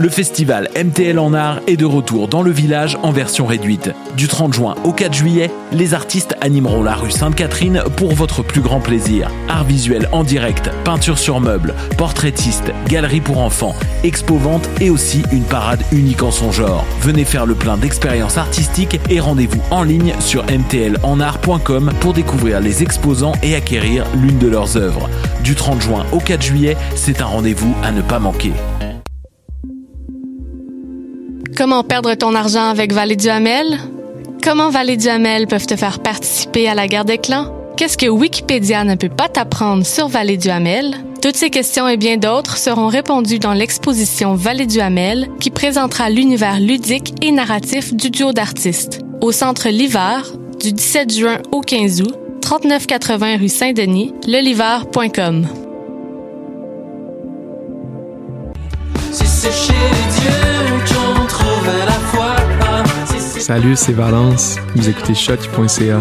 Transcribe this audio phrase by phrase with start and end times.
[0.00, 3.90] Le festival MTL en art est de retour dans le village en version réduite.
[4.16, 8.62] Du 30 juin au 4 juillet, les artistes animeront la rue Sainte-Catherine pour votre plus
[8.62, 9.30] grand plaisir.
[9.50, 15.44] Art visuel en direct, peinture sur meubles, portraitiste, galerie pour enfants, expo-vente et aussi une
[15.44, 16.86] parade unique en son genre.
[17.02, 22.82] Venez faire le plein d'expériences artistiques et rendez-vous en ligne sur mtlenart.com pour découvrir les
[22.82, 25.10] exposants et acquérir l'une de leurs œuvres.
[25.44, 28.54] Du 30 juin au 4 juillet, c'est un rendez-vous à ne pas manquer.
[31.60, 33.78] Comment perdre ton argent avec Vallée du Hamel?
[34.42, 37.54] Comment Vallée du Hamel peuvent te faire participer à la guerre des clans?
[37.76, 40.96] Qu'est-ce que Wikipédia ne peut pas t'apprendre sur Vallée du Hamel?
[41.20, 46.08] Toutes ces questions et bien d'autres seront répondues dans l'exposition Vallée du Hamel qui présentera
[46.08, 49.02] l'univers ludique et narratif du duo d'artistes.
[49.20, 55.46] Au centre L'Hiver, du 17 juin au 15 août, 3980 rue Saint-Denis, lelivar.com.
[59.12, 59.52] Si c'est
[63.38, 64.56] Salut, c'est Valence.
[64.76, 66.00] Vous écoutez shot.ca.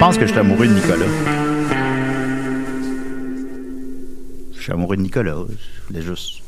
[0.00, 1.06] pense que je suis amoureux de Nicolas.
[4.56, 5.34] Je suis amoureux de Nicolas.
[5.50, 6.40] Je voulais juste.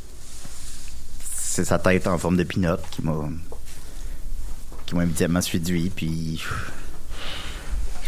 [1.34, 3.12] C'est sa tête en forme de pinot qui m'a.
[4.86, 6.42] qui m'a immédiatement séduit, puis.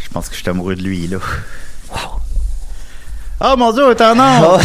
[0.03, 1.17] Je pense que je suis amoureux de lui, là.
[3.41, 4.61] Oh mon dieu, t'es en onde!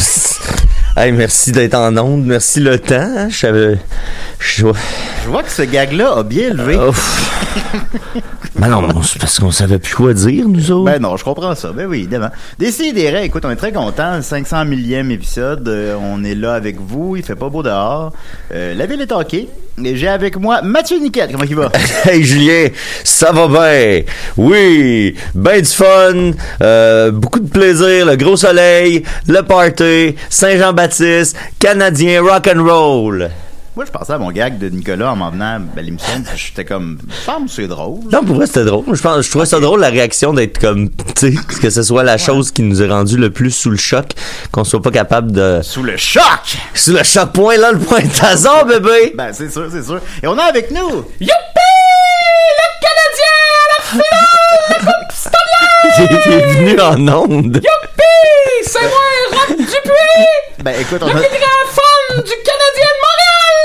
[0.96, 2.24] hey, merci d'être en onde.
[2.24, 2.94] Merci le temps.
[2.94, 3.28] hein.
[3.28, 3.78] Je savais.
[4.38, 4.66] Je
[5.22, 6.76] Je vois que ce gag-là a bien levé.
[6.76, 7.36] Ouf.
[8.60, 10.84] Ben non, mais c'est parce qu'on savait plus quoi dire, nous autres.
[10.84, 11.72] Ben non, je comprends ça.
[11.72, 12.28] Ben oui, évidemment.
[12.58, 14.16] Décidérez, écoute, on est très contents.
[14.16, 17.16] Le 500 millième épisode, euh, on est là avec vous.
[17.16, 18.12] Il fait pas beau dehors.
[18.52, 19.32] Euh, la ville est ok.
[19.32, 21.32] Et j'ai avec moi Mathieu Niquette.
[21.32, 21.70] Comment il va?
[22.04, 22.68] Hey Julien,
[23.02, 24.02] ça va bien.
[24.36, 32.20] Oui, ben du fun, euh, beaucoup de plaisir, le gros soleil, le party, Saint-Jean-Baptiste, Canadien
[32.20, 33.30] rock and roll.
[33.76, 36.22] Moi, je pensais à mon gag de Nicolas en m'en venant à l'émission.
[36.22, 38.00] puis J'étais comme, semble c'est drôle.
[38.12, 38.84] Non, pour vrai, c'était drôle.
[38.92, 42.02] Je pense, je trouvais ça drôle la réaction d'être comme, tu sais, que ce soit
[42.02, 44.06] la chose qui nous a rendu le plus sous le choc,
[44.50, 45.60] qu'on soit pas capable de.
[45.62, 46.58] Sous le choc!
[46.74, 49.12] Sous le choc point là, le point tazon, bébé.
[49.14, 50.00] Ben, c'est sûr, c'est sûr.
[50.22, 51.32] Et on a avec nous Il est
[53.92, 54.29] il
[55.98, 57.60] est venu en onde.
[58.62, 58.90] C'est moi,
[59.32, 63.56] Rob Dupuis, Ben, écoute, on le a, plus grand fan du Canadien de Montréal!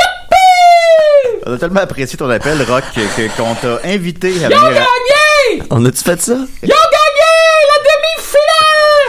[0.00, 1.42] Youpi!
[1.46, 4.48] on a tellement apprécié ton appel, Rock, que- que- qu'on t'a invité à Ils ont
[4.48, 4.64] venir.
[4.66, 5.62] à- gagné!
[5.70, 6.32] On a-tu fait ça?
[6.62, 7.32] Ils ont gagné
[7.70, 9.08] la demi-finale!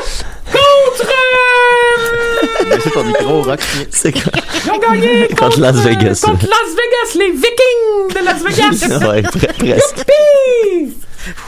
[0.52, 1.12] Contre...
[2.63, 3.59] euh, Laissez ton micro, Rock.
[3.91, 4.31] C'est quoi?
[4.66, 8.41] Ils ont gagné contre, Contre Las Vegas, euh, Contre Las Vegas, les Vikings de Las
[8.44, 9.06] Vegas!
[9.09, 9.97] ouais, pre- presque.
[9.97, 10.13] Youpi!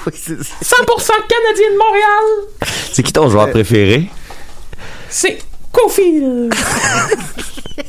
[0.07, 2.69] Oui, c'est- c'est- 100% Canadien de Montréal!
[2.91, 4.09] C'est qui ton joueur préféré?
[5.09, 5.37] C'est
[5.71, 6.53] Cofield!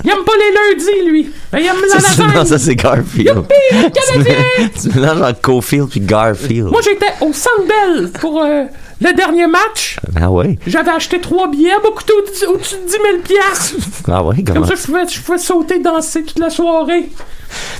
[0.04, 1.30] Il aime pas les lundis, lui!
[1.52, 2.34] Il aime la Ça, lasagne!
[2.36, 3.26] non, ça c'est Garfield.
[3.36, 4.70] Youpi, le Canadien!
[4.80, 6.66] tu mélanges entre Cofield puis Garfield.
[6.70, 8.64] Moi, j'étais au Sandbell pour euh,
[9.00, 9.98] le dernier match.
[10.20, 10.58] Ah ouais?
[10.66, 13.74] J'avais acheté trois billets, beaucoup au- au-dessus de 10 000 piastres.
[14.08, 14.66] Ah ouais, Comme comment?
[14.66, 17.08] ça, je pouvais, je pouvais sauter, danser toute la soirée.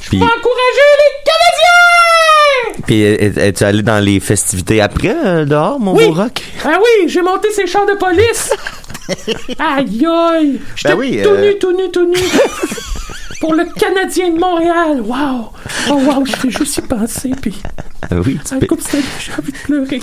[0.09, 2.25] Puis, Pour encourager les Canadiens!
[2.87, 6.06] Puis es- es-tu allé dans les festivités après, euh, dehors, mon Oui.
[6.06, 6.43] beau rock?
[6.64, 8.50] Ah oui, j'ai monté ces chars de police.
[9.58, 10.61] aïe aïe.
[10.75, 12.17] J'étais Ben oui, tout euh, nu, tout nu, tout nu.
[13.41, 15.03] Pour le Canadien de Montréal.
[15.03, 15.50] Wow.
[15.91, 17.32] Oh wow, je fais juste y penser.
[17.41, 17.55] Puis,
[18.11, 18.67] Ah oui, tu un peux-
[19.20, 20.03] j'ai envie de pleurer.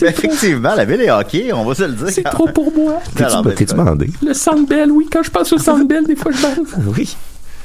[0.00, 2.08] Ben, effectivement, la ville est hockey, on va se le dire.
[2.10, 3.00] C'est trop pour moi.
[3.18, 4.10] Alors, ben, T'es-tu bandé?
[4.24, 5.08] Le Sandbell, oui.
[5.10, 6.66] Quand je pense au Sandbell, des fois, je bande.
[6.96, 7.16] Oui.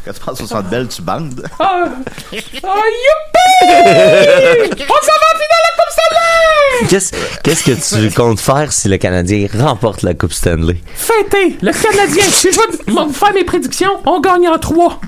[0.05, 1.43] Quand tu penses au centre belle, tu bandes.
[1.59, 1.85] Ah!
[1.85, 3.43] Oh, youpi!
[3.63, 6.87] On s'en va en finale la Coupe Stanley!
[6.89, 7.11] Qu'est-ce
[7.43, 10.77] qu'est-ce que tu comptes faire si le Canadien remporte la Coupe Stanley?
[10.95, 11.57] Fêtez!
[11.61, 12.23] Le Canadien!
[12.23, 14.99] Si je vais faire mes prédictions, on gagne en trois!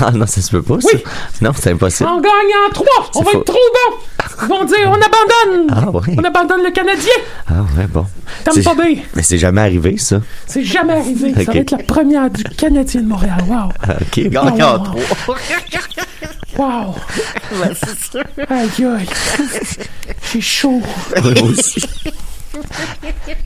[0.00, 0.88] Ah non, ça se peut pas, ça.
[0.94, 1.02] Oui.
[1.42, 2.08] Non, c'est impossible.
[2.10, 3.10] On gagne en trois!
[3.14, 3.38] On C'est va faux.
[3.40, 3.96] être trop bon!
[4.42, 5.66] Ils vont dire, on abandonne!
[5.74, 6.14] Ah ouais.
[6.18, 7.12] On abandonne le Canadien!
[7.48, 8.06] Ah ouais, bon.
[8.44, 8.94] T'aimes pas bien?
[9.14, 10.20] Mais c'est jamais arrivé, ça.
[10.46, 11.34] C'est jamais arrivé.
[11.34, 13.44] Ça va être la première du Canadien de Montréal.
[13.48, 13.68] Wow!
[13.86, 14.28] Ah, OK.
[14.46, 14.84] Trois.
[16.56, 16.94] Wow!
[17.60, 18.24] Ouais, c'est sûr.
[18.50, 19.06] Aïe aïe!
[20.32, 20.82] J'ai chaud.
[21.22, 21.84] Moi aussi.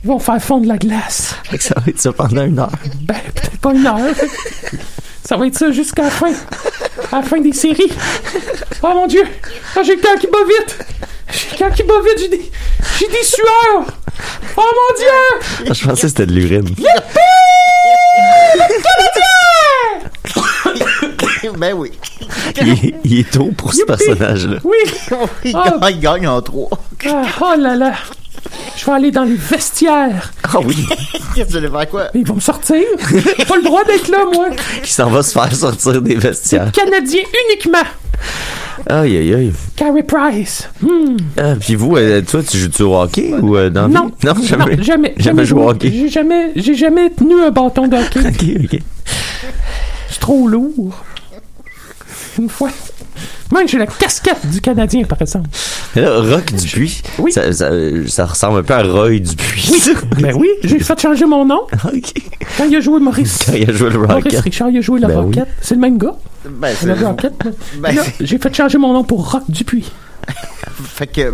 [0.03, 1.35] Ils vont faire fondre la glace.
[1.43, 2.71] Fait que ça va être ça pendant une heure.
[3.01, 4.15] Ben, peut-être pas une heure.
[5.23, 6.31] Ça va être ça jusqu'à la fin.
[7.11, 7.91] À la fin des séries.
[8.81, 9.23] Oh mon Dieu!
[9.75, 10.77] Ah, j'ai le cœur qui bat vite!
[11.31, 12.51] J'ai le cœur qui bat vite, j'ai des,
[12.99, 13.85] j'ai des sueurs!
[14.57, 15.67] Oh mon Dieu!
[15.69, 16.67] Ah, je pensais que c'était de l'urine.
[21.57, 21.91] Ben oui.
[22.61, 24.57] Il, il est tôt pour ce personnage-là.
[24.63, 24.77] Oui!
[25.45, 25.75] Il Ah.
[25.81, 26.69] gagne- il gagne en trois.
[27.07, 27.93] Ah, oh là là!
[28.77, 30.31] Je vais aller dans les vestiaires.
[30.43, 30.75] Ah oui.
[31.35, 32.07] Qu'est-ce que vous allez faire quoi?
[32.13, 32.83] Ils vont me sortir.
[33.37, 34.47] J'ai pas le droit d'être là, moi.
[34.83, 36.71] Qui s'en va se faire sortir des vestiaires.
[36.71, 37.77] Canadien uniquement.
[38.89, 39.53] Aïe, aïe, aïe.
[39.75, 40.67] Carey Price.
[40.81, 41.17] Hmm.
[41.37, 44.07] Ah, puis vous, euh, toi, tu joues-tu au hockey ou euh, dans Non.
[44.07, 44.27] vie?
[44.27, 44.75] Non, jamais.
[44.75, 45.13] Non, jamais.
[45.17, 45.91] Jamais joué au hockey.
[45.91, 48.19] J'ai jamais, j'ai jamais tenu un bâton de hockey.
[48.27, 48.79] OK, OK.
[50.09, 51.03] C'est trop lourd.
[52.39, 52.69] Une fois.
[53.53, 55.47] Même j'ai la casquette du Canadien, par exemple.
[55.95, 57.31] Mais là, Rock Dupuis, Oui.
[57.31, 57.69] ça, ça,
[58.07, 59.71] ça ressemble un peu à Roy Dupuis.
[60.19, 62.13] Ben oui, j'ai fait changer mon nom OK.
[62.57, 63.39] quand il a joué Maurice.
[63.45, 64.39] Quand il a joué le Maurice Rocket.
[64.39, 65.25] Richard, il a joué la Ben oui.
[65.25, 65.47] Rocket.
[65.61, 66.15] C'est le même gars.
[66.49, 66.93] Ben, C'est le.
[67.05, 67.33] Rocket.
[67.77, 69.91] Ben, j'ai fait changer mon nom pour Rock Dupuis.
[70.95, 71.33] Fait que...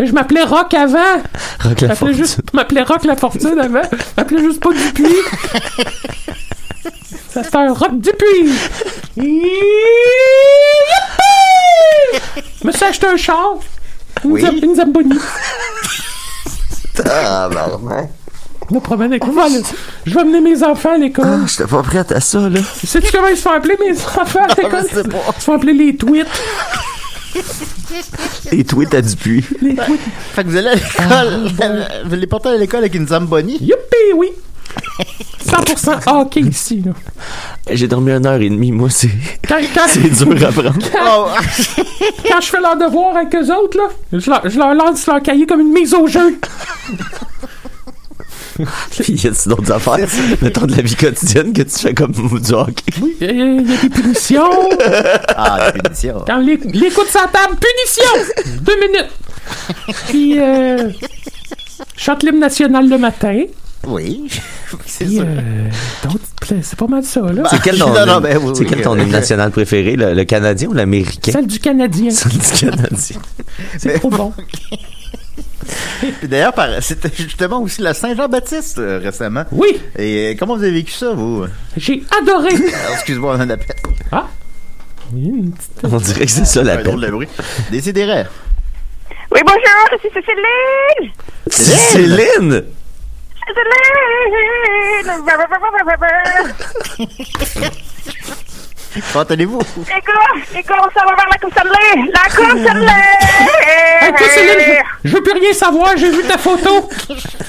[0.00, 0.98] Je m'appelais Rock avant.
[1.60, 2.24] Rock Je la m'appelais Fortune.
[2.52, 3.82] je m'appelais Rock la Fortune avant.
[3.90, 5.06] Je m'appelais juste pas Dupuis.
[7.30, 8.52] Ça c'est un Rock Dupuis.
[12.60, 13.54] Je me suis acheté un char.
[14.24, 14.60] Une, Oui.
[14.62, 15.18] Une Zamboni.
[17.04, 19.48] Ah, avec moi.
[19.48, 19.58] là.
[20.04, 21.26] Je vais amener mes enfants à l'école.
[21.26, 22.60] Ah, j'étais pas prête à ça, là.
[22.84, 24.84] Sais-tu comment ils se font appeler mes enfants à l'école?
[24.90, 25.18] je sais pas.
[25.28, 26.26] Ils se font appeler les tweets.
[28.50, 29.44] Les tweets à Dupuis.
[29.62, 30.00] Les tweets.
[30.34, 31.52] Fait que vous allez à l'école...
[32.06, 33.58] Vous allez porter à l'école avec une Zamboni?
[33.60, 34.32] Youpi, oui.
[35.46, 36.82] 100% hockey ici.
[36.84, 36.92] Là.
[37.70, 39.08] J'ai dormi une heure et demie, moi, c'est...
[39.46, 40.74] Quand, quand, C'est dur à prendre.
[41.06, 41.26] Oh,
[42.28, 45.22] quand je fais leur devoir avec eux autres, là, je leur, je leur lance leur
[45.22, 46.38] cahier comme une mise au jeu.
[48.90, 49.98] Puis y a-tu d'autres affaires?
[50.42, 52.10] Mettons de la vie quotidienne que tu fais comme
[52.40, 52.82] du hockey.
[53.20, 54.50] Il y, y a des punitions.
[55.36, 56.24] ah, la punition.
[56.26, 58.58] Quand les, les coups de sa table, punition!
[58.62, 59.10] Deux minutes.
[60.08, 60.90] Puis, euh,
[61.96, 63.44] je chante l'hymne national le matin.
[63.88, 64.28] Oui.
[64.86, 65.68] C'est euh,
[66.04, 66.18] d'autres-
[66.62, 67.42] c'est pas mal ça, là.
[67.50, 69.02] C'est quel ton, Non, non, ben oui, c'est oui, quel ton oui.
[69.02, 71.32] hymne national préféré, le, le canadien ou l'américain?
[71.32, 72.10] Celle du Canadien.
[72.10, 73.20] Celle du canadien.
[73.78, 74.32] C'est trop bon.
[76.00, 79.44] Puis d'ailleurs, par- c'était justement aussi la Saint-Jean-Baptiste euh, récemment.
[79.52, 81.44] Oui, Et euh, comment vous avez vécu ça, vous?
[81.76, 82.48] j'ai adoré.
[82.54, 83.56] Alors, Excuse-moi, on.
[84.12, 84.26] Ah!
[85.12, 87.28] Oui, une petite- On dirait que c'est ça Un la drôle de bruit.
[87.70, 88.24] Décidérez.
[89.34, 91.12] Oui, bonjour, c'est Céline!
[91.50, 92.12] Céline!
[92.16, 92.64] Céline!
[99.12, 99.58] Comment allez-vous?
[99.58, 101.36] Va la
[104.18, 105.96] je, je veux plus rien savoir.
[105.96, 106.88] J'ai vu ta photo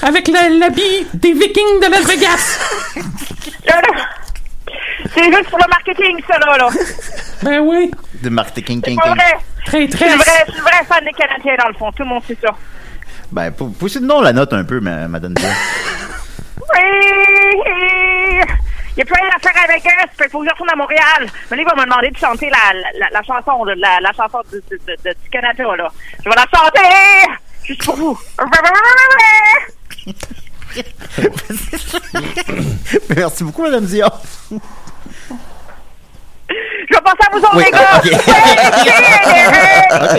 [0.02, 2.58] avec l'habit des Vikings de Las Vegas.
[5.14, 6.68] C'est juste pour le marketing, ça, là, là.
[7.42, 7.90] Ben oui,
[8.22, 9.14] De marketing king C'est king.
[9.16, 9.38] vrai.
[9.64, 10.16] très, très.
[10.16, 11.90] vrai, je suis le vrai fan des Canadiens, dans le fond.
[11.92, 12.50] Tout le monde sait ça.
[13.32, 15.48] Ben, pou- poussez de nom la note un peu, ma- madame Dion.
[16.72, 16.80] Oui!
[18.96, 19.90] Il y a plus rien à faire avec eux.
[20.24, 21.26] Il faut que je retourne à Montréal.
[21.50, 24.40] Mais là, il va me demander de chanter la, la, la chanson, la, la chanson
[24.52, 24.60] du
[25.30, 25.88] Canada, là.
[26.24, 27.30] Je vais la chanter!
[27.64, 28.18] Juste pour vous.
[33.16, 34.10] Merci beaucoup, madame Dion.
[36.90, 38.02] Je vais passer à vous autres, Oui, les gars!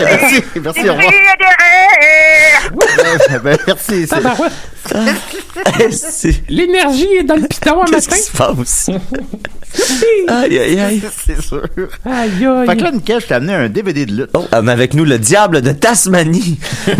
[0.04, 1.10] merci, merci, au revoir.
[3.42, 4.06] Ben, merci.
[6.10, 8.16] c'est- L'énergie est dans le piton un Qu'est-ce matin.
[8.16, 8.90] qui se passe?
[10.28, 11.02] Aïe, aïe, aïe.
[11.24, 11.62] C'est sûr.
[12.04, 12.30] Aïe,
[12.66, 12.94] Fait que là, aïe.
[12.94, 14.30] Nickel, je t'ai amené un DVD de lutte.
[14.34, 16.58] Oh, euh, avec nous, le diable de Tasmanie.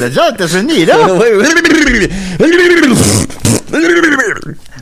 [0.00, 0.96] Le diable États-Unis est là.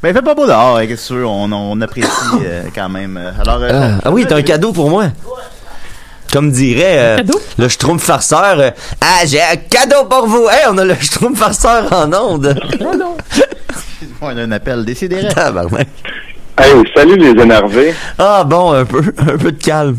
[0.02, 2.08] Ben, il fait pas beau dehors, hein, qu'est-ce que tu veux, on, on apprécie
[2.44, 3.16] euh, quand même.
[3.16, 5.06] euh, Alors, euh, Ah, ah oui, t'as un cadeau pour moi.
[6.32, 7.22] Comme dirait euh,
[7.56, 8.70] le Schtroumpf farceur, euh,
[9.00, 10.48] ah j'ai un cadeau pour vous.
[10.50, 12.54] Hey, on a le Schtroumpf farceur en onde.
[12.80, 13.16] Oh non.
[14.20, 14.84] on a un appel.
[15.34, 15.88] Tabarnak.
[16.58, 17.94] Hey, salut les énervés.
[18.18, 19.96] Ah bon, un peu, un peu de calme,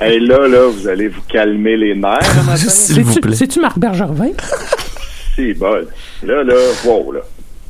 [0.00, 2.20] Hey, là, là, vous allez vous calmer les nerfs
[2.56, 3.36] s'il vous plaît.
[3.36, 4.30] C'est-tu Marc Bergervin?
[5.36, 5.86] Si, bon.
[6.24, 7.20] Là, là, wow, là.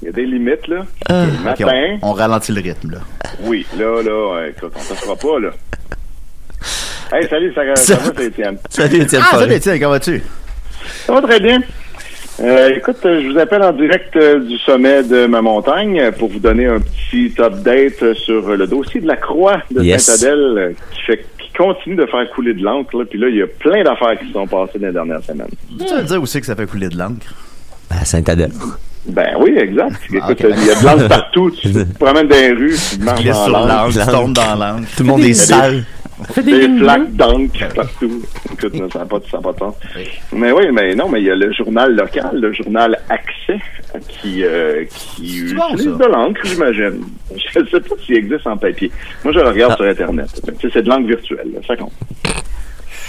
[0.02, 0.84] Il y a des limites, là.
[1.08, 1.24] Ah.
[1.26, 2.98] Le matin, on, on ralentit le rythme, là.
[3.42, 5.50] oui, là, là, écoute, on ne fera pas, là.
[7.10, 8.58] Hey, salut, ça, ça va, c'est Étienne?
[8.68, 10.22] Salut, Étienne Ah, salut, Étienne, comment vas-tu?
[11.06, 11.58] Ça va très bien.
[12.40, 16.28] Euh, écoute, je vous appelle en direct euh, du sommet de ma montagne euh, pour
[16.28, 20.04] vous donner un petit update sur le dossier de la Croix de Yes.
[20.04, 22.98] Saint-Adèle qui fait qui continue de faire couler de l'encre.
[22.98, 23.04] là.
[23.08, 25.48] Puis là, il y a plein d'affaires qui se sont passées dans les dernières semaines.
[25.78, 27.26] Tu veux dire aussi que ça fait couler de l'encre?
[27.90, 28.52] À Saint-Adèle.
[29.06, 29.96] Ben oui, exact.
[30.12, 31.50] Écoute, il y a de l'encre partout.
[31.50, 34.88] Tu te promènes dans les rues, tu marches Glisse dans l'encre, tu tombes dans l'encre.
[34.96, 35.84] Tout le monde est sale.
[36.44, 38.22] Des flaques d'encre partout.
[38.52, 39.74] Écoute, ça n'a pas, ça pas de sens.
[40.32, 43.60] Mais oui, mais non, mais il y a le journal local, le journal Accès,
[44.08, 47.04] qui, euh, qui utilise de l'encre, j'imagine.
[47.54, 48.90] Je ne sais pas s'il existe en papier.
[49.22, 49.76] Moi, je le regarde Ah.
[49.76, 50.42] sur Internet.
[50.60, 51.92] C'est de l'encre virtuelle, ça compte.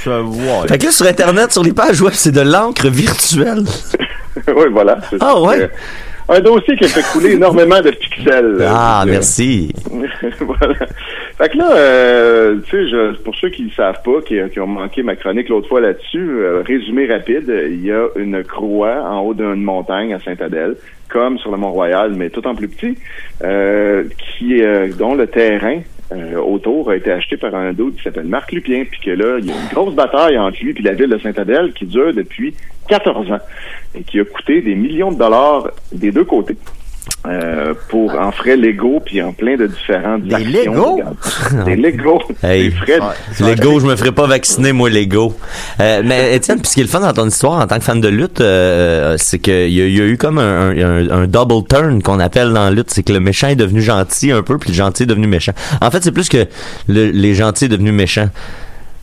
[0.05, 0.67] Ouais.
[0.67, 3.63] Fait que là, sur Internet, sur les pages web, c'est de l'encre virtuelle.
[4.47, 4.99] oui, voilà.
[5.19, 5.61] Ah, ouais?
[5.63, 5.67] Euh,
[6.29, 8.57] Un dossier qui a fait couler énormément de pixels.
[8.67, 9.73] Ah, Euh, merci.
[10.41, 10.75] voilà.
[11.37, 14.67] Fait que là, euh, tu sais, pour ceux qui ne savent pas, qui, qui ont
[14.67, 19.21] manqué ma chronique l'autre fois là-dessus, euh, résumé rapide, il y a une croix en
[19.21, 20.75] haut d'une montagne à Saint-Adèle,
[21.09, 22.97] comme sur le Mont-Royal, mais tout en plus petit,
[23.43, 24.03] euh,
[24.37, 25.79] qui, euh, dont le terrain
[26.11, 29.37] euh, autour a été acheté par un doute qui s'appelle Marc Lupien, puis que là,
[29.39, 32.13] il y a une grosse bataille entre lui et la ville de Saint-Adèle qui dure
[32.13, 32.55] depuis
[32.87, 33.39] 14 ans
[33.93, 36.57] et qui a coûté des millions de dollars des deux côtés.
[37.27, 40.51] Euh, pour en frais légaux puis en plein de différents Des actions.
[40.73, 41.01] légaux?
[41.65, 42.21] Des légaux.
[42.43, 42.69] Hey.
[42.69, 42.99] Des frais.
[42.99, 43.49] Ouais.
[43.55, 45.35] Lego, je me ferai pas vacciner, moi, Lego.
[45.79, 47.83] Euh, mais Étienne, puis ce qui est le fun dans ton histoire en tant que
[47.83, 51.67] fan de lutte, euh, c'est qu'il y, y a eu comme un, un- un double
[51.67, 52.89] turn qu'on appelle dans la lutte.
[52.91, 55.53] C'est que le méchant est devenu gentil un peu, puis le gentil est devenu méchant.
[55.81, 56.45] En fait, c'est plus que
[56.87, 58.29] le- les gentils est devenu méchant.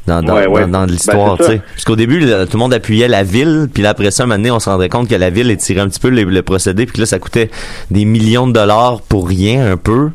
[0.06, 0.60] Dans, dans, Ouais, ouais.
[0.62, 1.62] dans, dans l'histoire, Ben, c'est tu sais.
[1.72, 4.36] Parce qu'au début, tout le monde appuyait la ville, puis là, après ça, un moment
[4.38, 6.86] donné, on se rendrait compte que la ville étirait un petit peu le, le procédé,
[6.86, 7.50] puis que là, ça coûtait
[7.90, 10.10] des millions de dollars pour rien, un peu,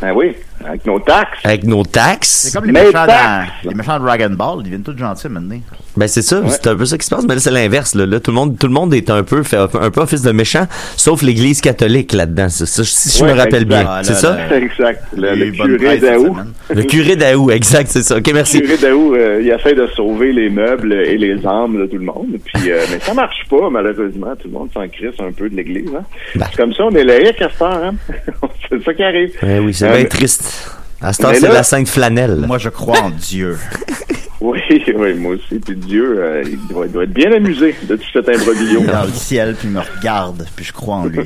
[0.00, 1.38] Ben oui, avec nos taxes.
[1.44, 2.28] avec nos taxes.
[2.48, 5.28] C'est comme les Mais méchants, dans, les méchants de Dragon Ball, ils viennent tous gentils
[5.28, 5.58] maintenant.
[5.96, 8.04] Ben c'est ça, c'est un peu ça qui se passe, mais là c'est l'inverse là.
[8.04, 10.32] Là, tout le monde tout le monde est un peu fait un peu office de
[10.32, 12.48] méchant, sauf l'église catholique là-dedans.
[12.48, 13.68] C'est ça, si je Ouais, me rappelle exact.
[13.68, 13.84] bien.
[13.88, 14.56] Ah, c'est là, ça là.
[14.56, 15.02] Exact.
[15.16, 16.36] Le, le curé d'Aou.
[16.74, 18.16] Le curé d'Aou, exact, c'est ça.
[18.16, 18.60] OK, Le merci.
[18.60, 22.04] curé d'Aou, euh, il essaie de sauver les meubles et les âmes de tout le
[22.06, 22.26] monde.
[22.44, 24.34] Puis, euh, mais ça marche pas, malheureusement.
[24.40, 25.90] Tout le monde s'en crisse un peu de l'église.
[25.96, 26.02] Hein?
[26.34, 26.46] Ben.
[26.50, 27.84] C'est comme ça, on est laïcs à cette heure.
[27.84, 27.94] Hein?
[28.68, 29.30] c'est ça qui arrive.
[29.42, 30.70] Ouais, oui, c'est Euh, bien mais- triste.
[31.00, 32.36] À ce temps, c'est là- la sainte flanelle.
[32.46, 33.56] Moi, je crois en Dieu.
[34.44, 34.60] Oui,
[34.94, 35.58] oui, moi aussi.
[35.58, 38.80] Puis Dieu, euh, il, doit, il doit être bien amusé de tout cet imbroglio.
[38.80, 41.20] Il est dans le ciel, puis il me regarde, puis je crois en lui.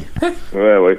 [0.54, 0.98] Ouais, ouais.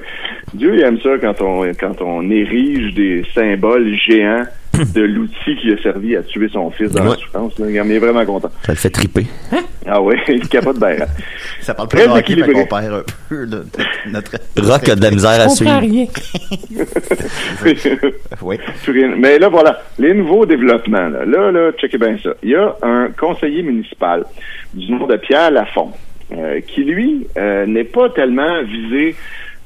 [0.54, 4.44] Dieu, il aime ça quand on, quand on érige des symboles géants
[4.94, 7.10] de l'outil qui a servi à tuer son fils dans Ouais.
[7.10, 7.60] la souffrance.
[7.60, 7.66] Là.
[7.70, 8.50] Il est vraiment content.
[8.66, 9.26] Ça le fait triper.
[9.88, 10.90] Ah ouais, il capote bien.
[11.02, 11.06] hein.
[11.62, 12.54] Ça parle de hockey, équilibré.
[12.54, 13.58] qu'on perd un peu là,
[14.12, 14.32] notre...
[14.58, 15.80] Rock a de la misère à suivre.
[15.80, 16.06] rien.
[18.42, 18.60] Oui.
[19.18, 21.10] Mais là, voilà, les nouveaux développements.
[21.10, 22.32] Là, là, là, checkez bien ça.
[22.44, 24.24] Il y a un conseiller municipal
[24.74, 25.92] du nom de Pierre Lafont
[26.32, 29.16] euh, qui, lui, euh, n'est pas tellement visé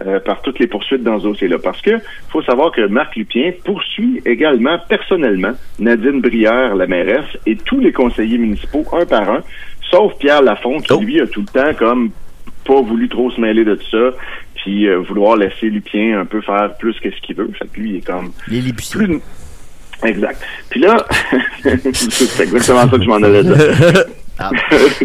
[0.01, 1.57] euh, par toutes les poursuites dans ce dossier-là.
[1.61, 1.91] Parce que
[2.29, 7.91] faut savoir que Marc Lupien poursuit également personnellement Nadine Brière, la mairesse, et tous les
[7.91, 9.43] conseillers municipaux, un par un,
[9.91, 10.99] sauf Pierre Lafont, qui, Oh.
[10.99, 12.11] lui, a tout le temps comme
[12.65, 14.17] pas voulu trop se mêler de tout ça,
[14.55, 17.51] puis euh, vouloir laisser Lupien un peu faire plus que ce qu'il veut.
[17.59, 18.31] Fait que lui, il est comme
[18.97, 19.19] plus...
[20.03, 20.41] Exact.
[20.69, 21.05] Puis là,
[21.61, 24.03] c'est exactement ça que je m'en allais dire.
[24.39, 24.51] Ah.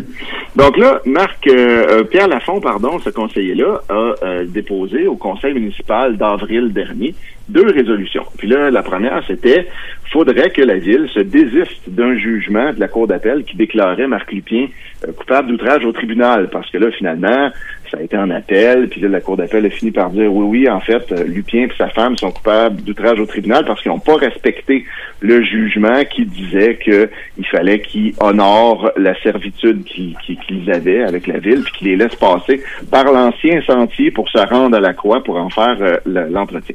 [0.56, 1.52] Donc là, Marc, euh,
[2.00, 7.14] euh, Pierre Lafont, pardon, ce conseiller-là, a euh, déposé au conseil municipal d'avril dernier
[7.48, 8.24] deux résolutions.
[8.36, 9.66] Puis là, la première, c'était
[10.10, 14.32] faudrait que la ville se désiste d'un jugement de la Cour d'appel qui déclarait Marc
[14.32, 14.68] Lupien
[15.06, 16.48] euh, coupable d'outrage au tribunal.
[16.50, 17.50] Parce que là, finalement,
[17.90, 20.46] ça a été en appel, puis là, la Cour d'appel a fini par dire oui,
[20.62, 23.90] oui, en fait, euh, Lupien et sa femme sont coupables d'outrage au tribunal parce qu'ils
[23.92, 24.84] n'ont pas respecté
[25.20, 31.38] le jugement qui disait que il fallait qu'ils honorent la servitude qu'ils avaient avec la
[31.38, 35.22] ville, puis qu'ils les laissent passer par l'ancien sentier pour se rendre à la croix
[35.22, 36.74] pour en faire euh, le- l'entretien.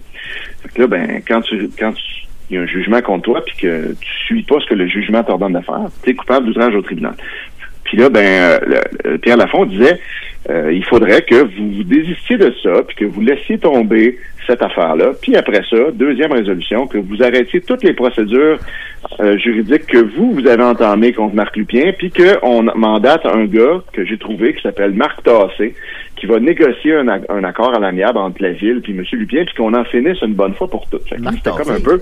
[0.64, 2.04] Fait que là, ben, quand tu quand tu
[2.50, 4.86] il y a un jugement contre toi, puis que tu suis pas ce que le
[4.88, 7.14] jugement t'ordonne de faire, tu es coupable d'outrage au tribunal.
[7.86, 8.60] Puis là, ben, euh,
[9.06, 10.00] le- Pierre Lafont disait,
[10.50, 14.18] euh, il faudrait que vous vous désistiez de ça, puis que vous laissiez tomber
[14.48, 15.12] cette affaire-là.
[15.22, 18.60] Puis après ça, deuxième résolution, que vous arrêtiez toutes les procédures
[19.20, 23.82] euh, juridiques que vous, vous avez entamées contre Marc Lupien, puis qu'on mandate un gars
[23.92, 25.76] que j'ai trouvé qui s'appelle Marc Tassé,
[26.16, 29.04] qui va négocier un, ac- un accord à l'amiable entre la ville puis M.
[29.14, 31.12] Lupien, puis qu'on en finisse une bonne fois pour toutes.
[31.38, 32.00] C'était comme un peu...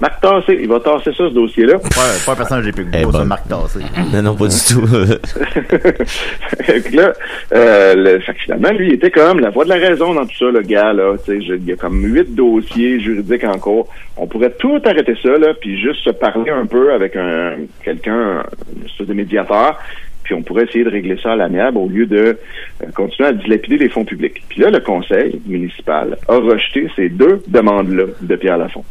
[0.00, 1.78] Marc Tassé, il va tasser ça, ce dossier-là.
[1.78, 1.88] Pas,
[2.26, 3.24] pas un personnage des Eh Pugbo, ça, ben.
[3.26, 3.78] Marc Tassé.
[4.12, 4.86] Non, non, pas du tout.
[6.64, 7.12] Fait que là,
[7.54, 10.26] euh, le- fait que finalement, lui, il était comme la voix de la raison dans
[10.26, 11.14] tout ça, le gars, là.
[11.28, 13.88] Il y a comme huit dossiers juridiques en cours.
[14.16, 17.52] On pourrait tout arrêter ça, là, puis juste se parler un peu avec un
[17.84, 18.42] quelqu'un,
[18.76, 19.78] une espèce de médiateur,
[20.24, 22.16] puis on pourrait essayer de régler ça à l'amiable au lieu de
[22.82, 24.42] euh, continuer à dilapider les fonds publics.
[24.48, 28.84] Puis là, le conseil municipal a rejeté ces deux demandes-là de Pierre Lafont.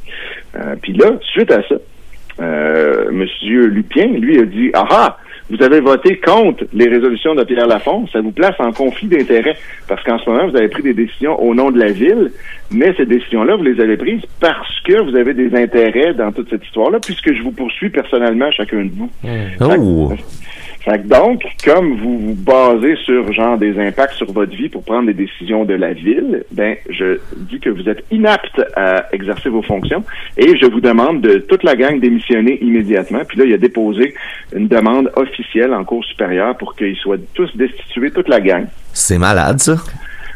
[0.56, 1.75] Euh, puis là, suite à ça,
[2.40, 5.18] euh, Monsieur Lupien, lui, a dit Ah ah,
[5.50, 9.58] vous avez voté contre les résolutions de Pierre Lafont, ça vous place en conflit d'intérêts.
[9.88, 12.32] Parce qu'en ce moment, vous avez pris des décisions au nom de la ville,
[12.72, 16.50] mais ces décisions-là, vous les avez prises parce que vous avez des intérêts dans toute
[16.50, 19.12] cette histoire-là, puisque je vous poursuis personnellement chacun de vous.
[19.62, 20.13] Oh.
[20.84, 24.84] Fait que donc, comme vous vous basez sur genre des impacts sur votre vie pour
[24.84, 29.48] prendre des décisions de la ville, ben je dis que vous êtes inapte à exercer
[29.48, 30.04] vos fonctions
[30.38, 33.22] et je vous demande de toute la gang démissionner immédiatement.
[33.25, 34.13] Puis là, il a déposé
[34.54, 38.66] une demande officielle en cours supérieure pour qu'ils soient tous destitués, toute la gang.
[38.92, 39.78] C'est malade, ça.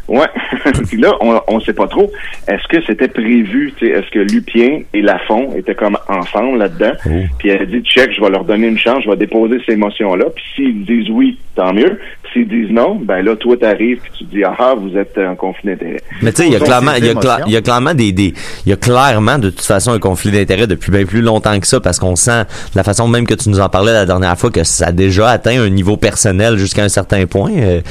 [0.07, 0.27] Ouais.
[0.87, 2.11] Puis là, on, on sait pas trop.
[2.47, 6.93] Est-ce que c'était prévu, tu sais, est-ce que Lupien et Lafont étaient comme ensemble là-dedans?
[7.39, 9.75] Puis elle a dit, check, je vais leur donner une chance, je vais déposer ces
[9.75, 10.25] motions-là.
[10.35, 11.99] Puis s'ils disent oui, tant mieux.
[12.23, 15.17] Puis s'ils disent non, ben là, toi, t'arrives puis tu dis, ah, ah, vous êtes
[15.17, 16.01] en conflit d'intérêt.
[16.21, 18.33] Mais tu sais, il y a clairement, il y y a clairement des, des,
[18.65, 21.67] il y a clairement de toute façon un conflit d'intérêts depuis bien plus longtemps que
[21.67, 24.37] ça parce qu'on sent de la façon même que tu nous en parlais la dernière
[24.37, 27.51] fois que ça a déjà atteint un niveau personnel jusqu'à un certain point.
[27.57, 27.81] euh,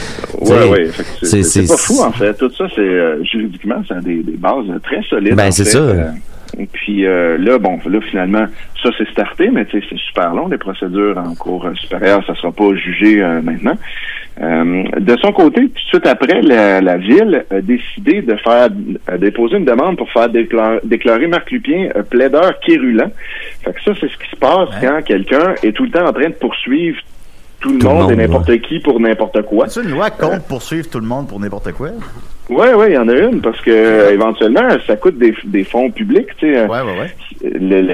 [0.40, 0.90] Ouais, ouais.
[1.22, 2.34] C'est- pas fou, en fait.
[2.34, 5.34] Tout ça, c'est euh, juridiquement, ça a des, des bases très solides.
[5.34, 5.78] Ben, en c'est ça.
[5.78, 6.10] Euh,
[6.58, 8.46] et puis euh, là, bon, là, finalement,
[8.82, 12.52] ça, c'est starté, mais c'est super long, les procédures en cours euh, supérieur, ça sera
[12.52, 13.76] pas jugé euh, maintenant.
[14.38, 18.68] De son côté, tout de suite après, la, la ville a décidé de faire
[19.18, 23.10] déposer une demande pour faire déclar- déclarer Marc Lupien plaideur quérulant.
[23.64, 26.12] Fait que ça, c'est ce qui se passe quand quelqu'un est tout le temps en
[26.12, 26.98] train de poursuivre
[27.60, 29.68] tout le Tout le monde, et n'importe qui pour n'importe quoi.
[29.68, 31.88] C'est une loi contre poursuivre tout le monde pour n'importe quoi?
[32.48, 35.64] Ouais, ouais, il y en a une parce que euh, éventuellement ça coûte des, des
[35.64, 36.58] fonds publics, tu sais.
[36.58, 37.10] euh, Ouais, ouais,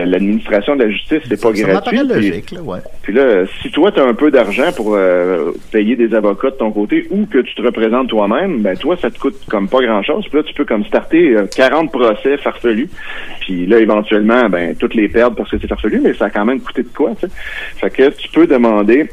[0.04, 1.98] L'administration de la justice c'est pas Ça gratuit.
[1.98, 2.78] puis- logique, là, ouais.
[3.02, 6.56] Puis là, si toi tu as un peu d'argent pour euh, payer des avocats de
[6.56, 9.80] ton côté ou que tu te représentes toi-même, ben toi ça te coûte comme pas
[9.80, 10.26] grand-chose.
[10.28, 12.90] Puis là tu peux comme starter euh, 40 procès farfelus.
[13.40, 16.44] Puis là éventuellement ben toutes les perdre parce que c'est farfelu, mais ça a quand
[16.44, 17.32] même coûté de quoi, tu sais.
[17.78, 19.08] Fait que tu peux demander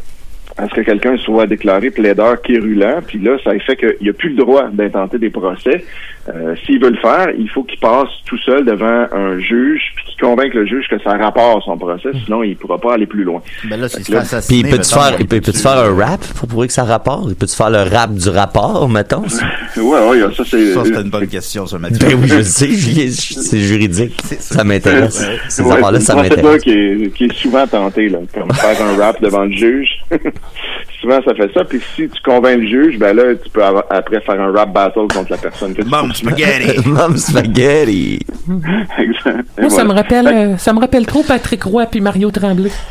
[0.60, 4.14] à ce que quelqu'un soit déclaré plaideur quérulant, puis là, ça fait qu'il n'y a
[4.14, 5.84] plus le droit d'intenter des procès.
[6.28, 10.06] Euh, S'il veut le faire, il faut qu'il passe tout seul devant un juge, puis
[10.06, 13.08] qu'il convainque le juge que ça rapporte son procès, sinon il ne pourra pas aller
[13.08, 13.42] plus loin.
[13.70, 16.74] Ben là, que Puis peut-tu faire, il peut- peux-tu faire un rap pour prouver que
[16.74, 17.34] ça rapporte?
[17.36, 19.24] Peux-tu faire le rap du rapport, mettons?
[19.78, 20.74] Ouais, ouais, ça c'est.
[20.74, 22.00] Ça, c'est une bonne question, ça, Mathieu.
[22.02, 24.20] Ben oui, je le sais, c'est juridique.
[24.40, 25.24] Ça m'intéresse.
[25.48, 26.64] Ces Ouais, affaires-là, c'est ça m'intéresse.
[26.64, 29.88] qui est, qui est souvent tentée, là, comme faire un rap devant le juge.
[31.02, 31.64] souvent, ça fait ça.
[31.64, 35.08] Puis si tu convaincs le juge, ben là, tu peux après faire un rap battle
[35.14, 36.80] contre la personne que tu Mom spaghetti!
[36.88, 38.20] Mom spaghetti!
[38.98, 39.46] Exact.
[39.58, 42.72] Et Moi, ça me rappelle, euh, ça me rappelle trop Patrick Roy puis Mario Tremblay.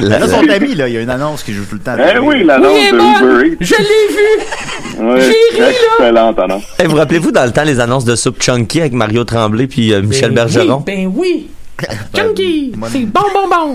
[0.00, 1.94] Là, son ami, là, il y a une annonce qui joue tout le temps.
[1.98, 3.56] Eh oui, l'annonce Oui, de Uber Eats.
[3.60, 5.06] je l'ai vu!
[5.08, 5.70] Ouais, J'ai ri, là.
[5.70, 6.64] excellente annonce.
[6.82, 9.92] Eh, vous rappelez-vous dans le temps les annonces de Soup Chunky avec Mario Tremblay puis
[9.92, 10.78] euh, Michel Ben Bergeron?
[10.78, 11.48] Oui, ben oui!
[12.14, 12.72] Chunky!
[12.76, 13.74] moi- C'est bon, bon, bon!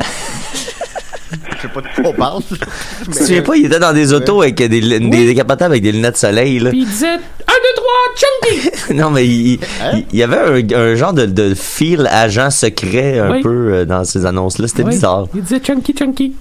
[1.63, 2.41] Je sais pas de quoi on parle.
[3.05, 5.83] Tu te souviens pas, il était dans des autos avec des, des, des décapotables avec
[5.83, 6.69] des lunettes de soleil, là.
[6.71, 7.19] Puis il disait 1, 2,
[7.75, 8.69] 3, Chunky!
[8.93, 9.59] Non, mais il, il-
[10.11, 13.41] il y avait un, un genre de, de fil agent secret un Oui.
[13.41, 14.67] peu euh, dans ces annonces-là.
[14.67, 15.27] C'était Oui, bizarre.
[15.33, 16.33] Il disait Chunky, Chunky.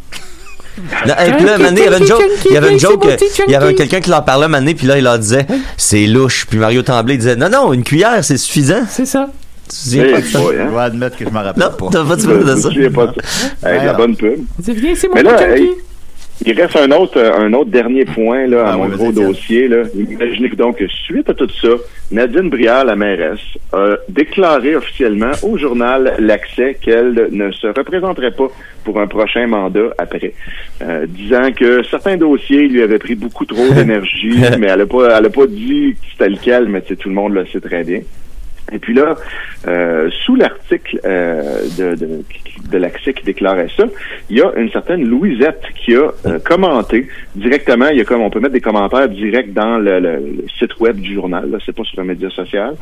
[1.06, 3.04] Non, et puis là, Mané, il y avait une joke, il y avait une joke,
[3.04, 6.06] euh, il y avait quelqu'un qui leur parlait Mané, puis là, il leur disait, c'est
[6.06, 6.46] louche.
[6.48, 8.82] Puis Mario Tremblay disait, non, non, une cuillère, c'est suffisant.
[8.88, 9.28] C'est ça.
[9.92, 10.38] Tu pas ça?
[10.40, 10.70] boy, Je hein.
[10.70, 11.86] dois admettre que je m'en rappelle Non, pas.
[11.92, 12.56] t'as pas de Je ça.
[12.70, 13.72] souviens pas de ça.
[13.74, 14.40] Hey, de la bonne pub.
[14.62, 15.14] C'est mon
[16.44, 19.12] il reste un autre, euh, un autre dernier point là, à Ah mon oui, gros
[19.12, 19.68] dossier.
[19.68, 19.82] Là.
[19.94, 21.68] Imaginez que donc, suite à tout ça,
[22.10, 23.38] Nadine Brière, la mairesse,
[23.72, 28.48] a déclaré officiellement au journal L'Accès qu'elle ne se représenterait pas
[28.82, 30.32] pour un prochain mandat après,
[30.82, 35.16] euh, disant que certains dossiers lui avaient pris beaucoup trop d'énergie, mais elle n'a pas,
[35.18, 38.00] elle a pas dit que c'était lequel, mais tout le monde le sait très bien.
[38.70, 39.16] Et puis là,
[39.66, 41.42] euh, sous l'article euh,
[41.78, 42.08] de, de,
[42.70, 43.84] de l'accès qui déclarait ça,
[44.30, 47.88] il y a une certaine Louisette qui a euh, commenté directement.
[47.88, 50.78] Il y a comme on peut mettre des commentaires directs dans le, le- le site
[50.80, 51.50] web du journal.
[51.50, 52.74] Là, c'est pas sur un média social.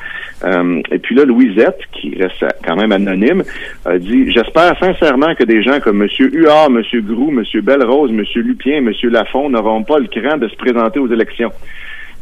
[0.45, 3.43] Euh, et puis là, Louisette, qui reste quand même anonyme,
[3.85, 8.43] a dit J'espère sincèrement que des gens comme Monsieur Huard, Monsieur Groux, Monsieur Belrose, Monsieur
[8.43, 11.51] Lupien, Monsieur Lafont n'auront pas le cran de se présenter aux élections.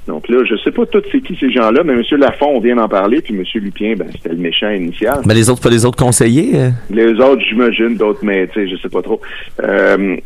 [0.08, 2.02] Donc là, je sais pas tous c'est qui ces gens-là, mais M.
[2.18, 3.44] Lafont vient d'en parler, puis M.
[3.62, 5.20] Lupien, ben, c'était le méchant initial.
[5.26, 6.50] Mais les autres, pas les autres conseillers?
[6.54, 6.70] euh?
[6.90, 9.20] Les autres, j'imagine, d'autres, mais tu sais, je sais pas trop.
[9.62, 10.16] Euh,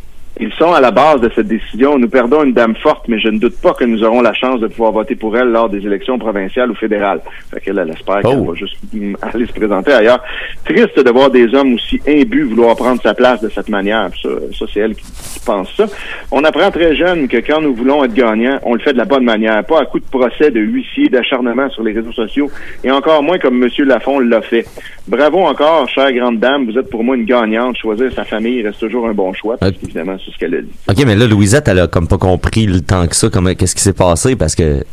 [0.41, 1.99] ils sont à la base de cette décision.
[1.99, 4.61] Nous perdons une dame forte, mais je ne doute pas que nous aurons la chance
[4.61, 7.21] de pouvoir voter pour elle lors des élections provinciales ou fédérales.
[7.53, 8.77] Fait qu'elle, elle espère qu'elle va juste
[9.21, 10.23] aller se présenter ailleurs.
[10.65, 14.11] Triste de voir des hommes aussi imbus vouloir prendre sa place de cette manière.
[14.23, 15.87] Ça, ça c'est elle qui, qui pense ça.
[16.31, 19.05] On apprend très jeune que quand nous voulons être gagnants, on le fait de la
[19.05, 22.51] bonne manière, pas à coup de procès, de huissier, d'acharnement sur les réseaux sociaux,
[22.83, 23.69] et encore moins comme M.
[23.87, 24.67] Lafont l'a fait.
[25.07, 27.77] Bravo encore, chère grande dame, vous êtes pour moi une gagnante.
[27.77, 30.69] Choisir sa famille reste toujours un bon choix, parce qu'évidemment, c'est ce qu'elle a dit.
[30.89, 33.75] OK, mais là, Louisette, elle a comme pas compris le temps que ça, comment, qu'est-ce
[33.75, 34.85] qui s'est passé, parce que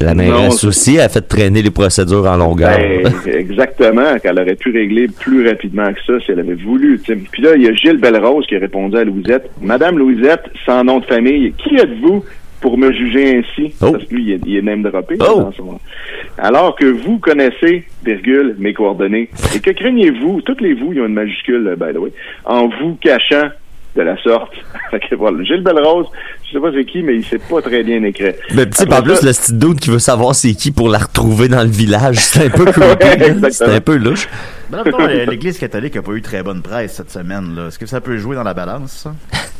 [0.00, 2.76] la mairesse aussi a fait traîner les procédures en longueur.
[2.76, 7.00] Ben, exactement, qu'elle aurait pu régler plus rapidement que ça si elle avait voulu.
[7.32, 9.50] Puis là, il y a Gilles Belrose qui a répondu à Louisette.
[9.60, 12.22] Madame Louisette, sans nom de famille, qui êtes-vous
[12.60, 13.74] pour me juger ainsi?
[13.80, 15.16] Parce que lui, il est, il est name droppé.
[15.16, 15.78] dans son-
[16.38, 19.30] Alors que vous connaissez, virgule, mes coordonnées.
[19.54, 22.12] Et que craignez-vous, toutes les vous, il y a une majuscule, by the way,
[22.44, 23.48] en vous cachant
[23.96, 24.52] de la sorte.
[25.18, 25.42] Voilà.
[25.44, 26.06] Gilles Belrose,
[26.46, 28.32] je sais pas c'est qui, mais il s'est pas très bien écrit.
[28.54, 30.70] Mais tu sais, Après en plus, ça- le petit doute qui veut savoir c'est qui
[30.70, 33.50] pour la retrouver dans le village, c'est un peu creepy.
[33.50, 34.28] c'est un peu louche.
[34.70, 34.82] Ben,
[35.28, 37.54] l'Église catholique a pas eu très bonne presse cette semaine.
[37.56, 37.68] là.
[37.68, 39.14] Est-ce que ça peut jouer dans la balance, ça?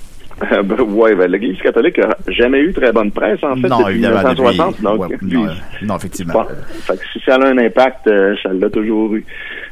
[0.53, 3.79] Euh, ben, ouais, ben, l'Église catholique a jamais eu très bonne presse, en fait, Non,
[3.79, 4.71] depuis évidemment, 1960.
[4.73, 5.47] depuis- donc, ouais, puis- non,
[5.87, 6.33] non, effectivement.
[6.35, 6.45] Bon,
[6.83, 9.25] fait que si ça a un impact, euh, ça l'a toujours eu.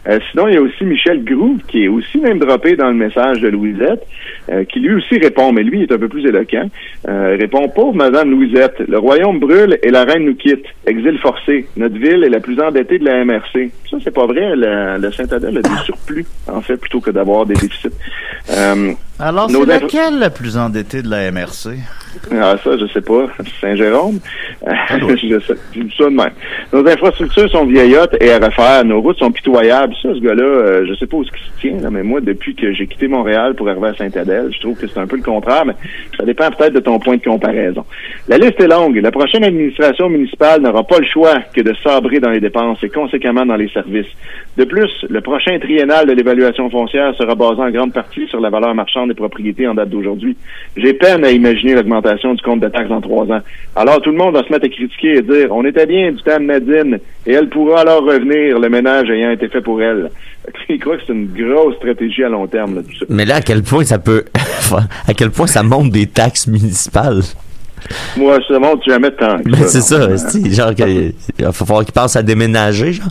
[0.09, 2.95] Euh, sinon, il y a aussi Michel Groux, qui est aussi même droppé dans le
[2.95, 4.07] message de Louisette,
[4.51, 6.69] euh, qui lui aussi répond, mais lui il est un peu plus éloquent.
[7.09, 10.65] Euh, répond, pauvre Madame Louisette, le royaume brûle et la reine nous quitte.
[10.87, 11.67] Exil forcé.
[11.77, 13.71] Notre ville est la plus endettée de la MRC.
[13.91, 14.55] Ça, c'est pas vrai.
[14.57, 17.89] La, la Saint-Adèle a des surplus, en fait, plutôt que d'avoir des déficits.
[19.19, 21.79] Alors, c'est laquelle la plus endettée de la MRC?
[22.33, 23.27] Ah, ça, je sais pas.
[23.61, 24.19] Saint-Jérôme?
[24.67, 25.55] Euh, je sais.
[25.99, 26.31] Ça de même.
[26.73, 28.83] Nos infrastructures sont vieillottes et à refaire.
[28.85, 29.93] Nos routes sont pitoyables.
[30.01, 32.23] Ça, ce gars-là, euh, je sais pas où ce qui se tient, là, mais moi,
[32.23, 35.17] depuis que j'ai quitté Montréal pour arriver à Saint-Adèle, je trouve que c'est un peu
[35.17, 35.75] le contraire, mais
[36.17, 37.85] ça dépend peut-être de ton point de comparaison.
[38.27, 38.97] La liste est longue.
[38.97, 42.89] La prochaine administration municipale n'aura pas le choix que de sabrer dans les dépenses et
[42.89, 44.11] conséquemment dans les services.
[44.57, 48.49] De plus, le prochain triennal de l'évaluation foncière sera basé en grande partie sur la
[48.49, 50.37] valeur marchande des propriétés en date d'aujourd'hui.
[50.77, 53.41] J'ai peine à imaginer l'augmentation du compte de taxes en trois ans.
[53.77, 56.23] Alors tout le monde va se mettre à critiquer et dire on était bien du
[56.23, 60.11] temps de Nadine et elle pourra alors revenir, le ménage ayant été fait pour elle.
[60.69, 62.83] Il croit que c'est une grosse stratégie à long terme.
[63.09, 64.25] Mais là, à quel point ça peut.
[65.07, 67.23] à quel point ça monte des taxes municipales?
[68.17, 69.39] Moi, ça monte jamais tant.
[69.39, 71.13] que Ben, c'est ça, c'est genre que, il
[71.45, 73.09] va falloir qu'ils pensent à déménager, genre.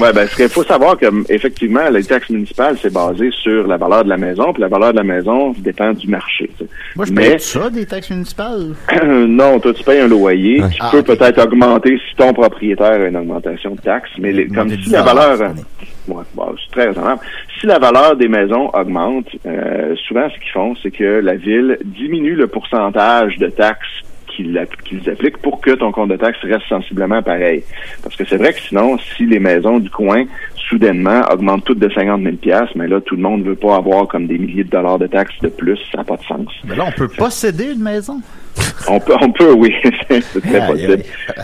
[0.00, 4.04] Ouais, ben, il faut savoir que, effectivement, les taxes municipales, c'est basé sur la valeur
[4.04, 6.50] de la maison, puis la valeur de la maison dépend du marché.
[6.96, 8.74] Moi, je Mais- paye ça, des taxes municipales.
[9.06, 10.62] non, toi, tu payes un loyer.
[10.72, 14.48] Tu Ah, peux peut-être augmenter si ton propriétaire a une augmentation de taxes, mais les-
[14.48, 15.52] comme si la 10 valeur...
[16.08, 17.20] Ouais, bon, c'est très raisonnable.
[17.60, 21.78] Si la valeur des maisons augmente, euh, souvent, ce qu'ils font, c'est que la ville
[21.84, 23.86] diminue le pourcentage de taxes
[24.26, 27.62] qu'ils app- qu'ils appliquent pour que ton compte de taxes reste sensiblement pareil.
[28.02, 30.24] Parce que c'est vrai que sinon, si les maisons du coin,
[30.70, 34.08] soudainement, augmentent toutes de 50 000 piastres, mais là, tout le monde veut pas avoir
[34.08, 36.46] comme des milliers de dollars de taxes de plus, ça n'a pas de sens.
[36.64, 38.20] Mais là, on peut posséder une maison.
[38.88, 39.72] On peut, on peut, oui,
[40.10, 41.02] c'est très possible.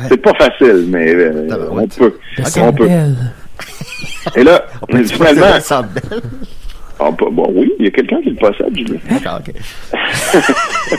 [0.09, 2.15] C'est pas facile, mais euh, on peut.
[2.63, 2.89] On peut.
[4.37, 6.21] Et là, finalement, posséder le Centre Bell.
[7.01, 8.99] on peut- bon, oui, il y a quelqu'un qui le possède, Julien.
[9.11, 9.55] D'accord, ok.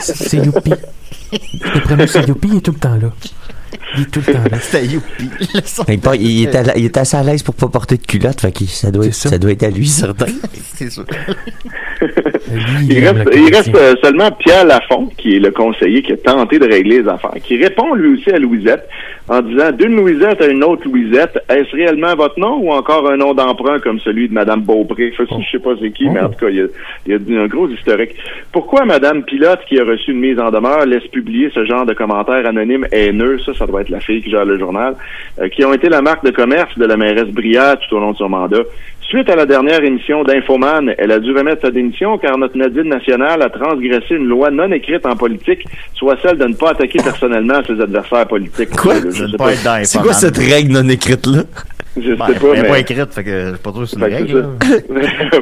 [0.00, 0.72] C'est Youpi.
[1.74, 3.08] D'après moi, c'est Youpi, il est tout le temps là.
[3.96, 4.58] Il est tout le temps là.
[4.60, 5.30] C'était youpi.
[5.54, 8.02] Le Il, il est à la- il est assez à l'aise pour pas porter de
[8.04, 9.28] culotte, fait que ça doit, être, C'est ça.
[9.30, 10.26] ça doit être à lui, certain.
[10.74, 11.04] C'est sûr.
[12.88, 16.58] Il reste, il reste euh, seulement Pierre Lafont, qui est le conseiller qui a tenté
[16.58, 18.88] de régler les affaires, qui répond lui aussi à Louisette
[19.30, 23.16] en disant d'une Louisette à une autre Louisette, est-ce réellement votre nom ou encore un
[23.16, 25.12] nom d'emprunt comme celui de Madame Beaupré?
[25.12, 26.66] Fait que Je sais pas c'est qui, mais en tout cas, il y a,
[27.06, 28.16] il y a un gros historique.
[28.50, 31.94] Pourquoi Madame Pilote, qui a reçu une mise en demeure, laisse publier ce genre de
[31.94, 33.38] commentaires anonymes haineux?
[33.46, 34.96] Ça, ça doit être la fille qui gère le journal,
[35.40, 38.10] euh, qui ont été la marque de commerce de la mairesse Brière tout au long
[38.10, 38.64] de son mandat.
[39.10, 42.84] Suite à la dernière émission d'Infoman, elle a dû remettre sa démission car notre Nadine
[42.84, 47.00] nationale a transgressé une loi non écrite en politique, soit celle de ne pas attaquer
[47.02, 48.70] personnellement ses adversaires politiques.
[48.70, 48.94] Quoi?
[49.82, 51.42] C'est quoi cette règle non écrite-là?
[51.96, 52.68] Je Ben, sais pas, mais...
[52.68, 54.46] pas écrite, fait que je sais pas trop si c'est une règle.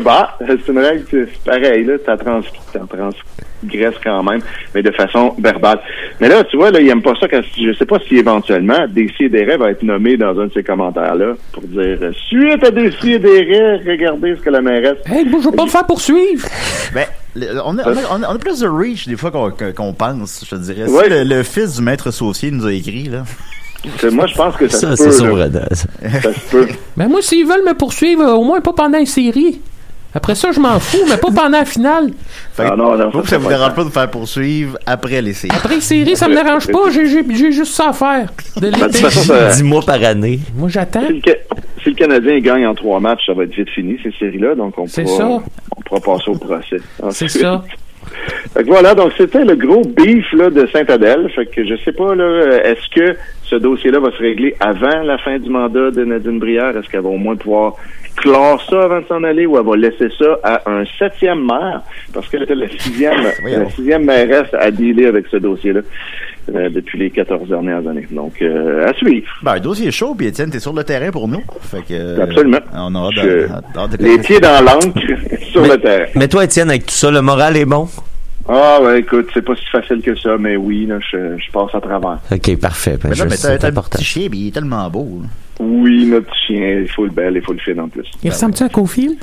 [0.04, 2.40] bah, c'est une règle, c'est pareil, là, t'as trans,
[2.72, 4.40] t'en transgresses quand même,
[4.74, 5.78] mais de façon verbale.
[6.20, 8.87] Mais là, tu vois, là, il aime pas ça quand, je sais pas si éventuellement,
[8.88, 14.37] Décideret va être nommé dans un de ces commentaires-là pour dire, suite à Décideret, regardez
[14.37, 14.96] ce que la mairesse...
[15.06, 16.48] Hey, moi, je veux pas me faire poursuivre.
[16.94, 17.04] Ben,
[17.37, 19.92] le- on, a, on, a, on a- on a plus de reach des fois qu'on
[19.92, 20.88] pense, je te dirais.
[20.88, 21.04] Ouais.
[21.04, 23.24] Si le, le fils du maître saucier nous a écrit, là.
[24.12, 26.21] Moi, je pense que ça, Ça, se peut, ça.
[26.23, 26.67] Ça se peut.
[26.97, 29.61] Ben, moi, s'ils veulent me poursuivre, euh, au moins pas pendant une série.
[30.14, 32.11] Après ça, je m'en fous, mais pas pendant la finale.
[32.55, 35.35] Fait Ah non, non, ça, que ça vous dérange pas de faire poursuivre après les
[35.35, 35.55] séries.
[35.57, 38.33] Après une série, ça me dérange pas, j'ai- juste ça à faire.
[38.57, 38.99] De Ben, de toute l'été.
[39.05, 40.41] façon, ça- Dix mois par année.
[40.57, 41.07] Moi, j'attends.
[41.07, 43.97] si, le, Ca- si le Canadien gagne en trois matchs, ça va être vite fini,
[44.03, 45.25] ces séries-là, donc on pourra, ça.
[45.29, 46.79] on pourra passer au procès.
[47.11, 47.62] C'est ça.
[48.55, 51.31] Fait que voilà, donc c'était le gros beef là, de Saint-Adèle.
[51.35, 53.14] Fait que je sais pas, là, est-ce que
[53.48, 56.76] ce dossier-là va se régler avant la fin du mandat de Nadine Brière?
[56.76, 57.74] Est-ce qu'elle va au moins pouvoir
[58.16, 61.82] clore ça avant de s'en aller ou elle va laisser ça à un septième maire?
[62.12, 65.80] Parce qu'elle était la sixième, la sixième mairesse à dealer avec ce dossier-là
[66.54, 68.06] euh, depuis les 14 dernières années.
[68.11, 69.26] Donc, euh, à suivre.
[69.42, 71.42] Ben, un dossier chaud, puis Étienne, t'es sur le terrain pour nous.
[71.61, 71.92] Fait que.
[71.92, 72.58] euh, Absolument.
[72.74, 74.98] On aura Je- de, hâte de- Les pieds dans l'encre
[75.52, 76.06] sur Mais- le terrain.
[76.16, 77.87] Mais toi, Étienne, avec tout ça, le moral est bon?
[78.48, 81.74] Ah ouais, écoute, c'est pas si facile que ça, mais oui, là, je, je passe
[81.74, 82.18] à travers.
[82.32, 82.96] Ok, parfait.
[83.02, 85.20] Ben, Mais là, mais c'est t'as un petit chien, il est tellement beau.
[85.22, 85.28] là.
[85.61, 88.06] Oui, notre chien, il faut le bel, il faut le fil en plus.
[88.22, 89.16] Il ressemble-tu à Cofield?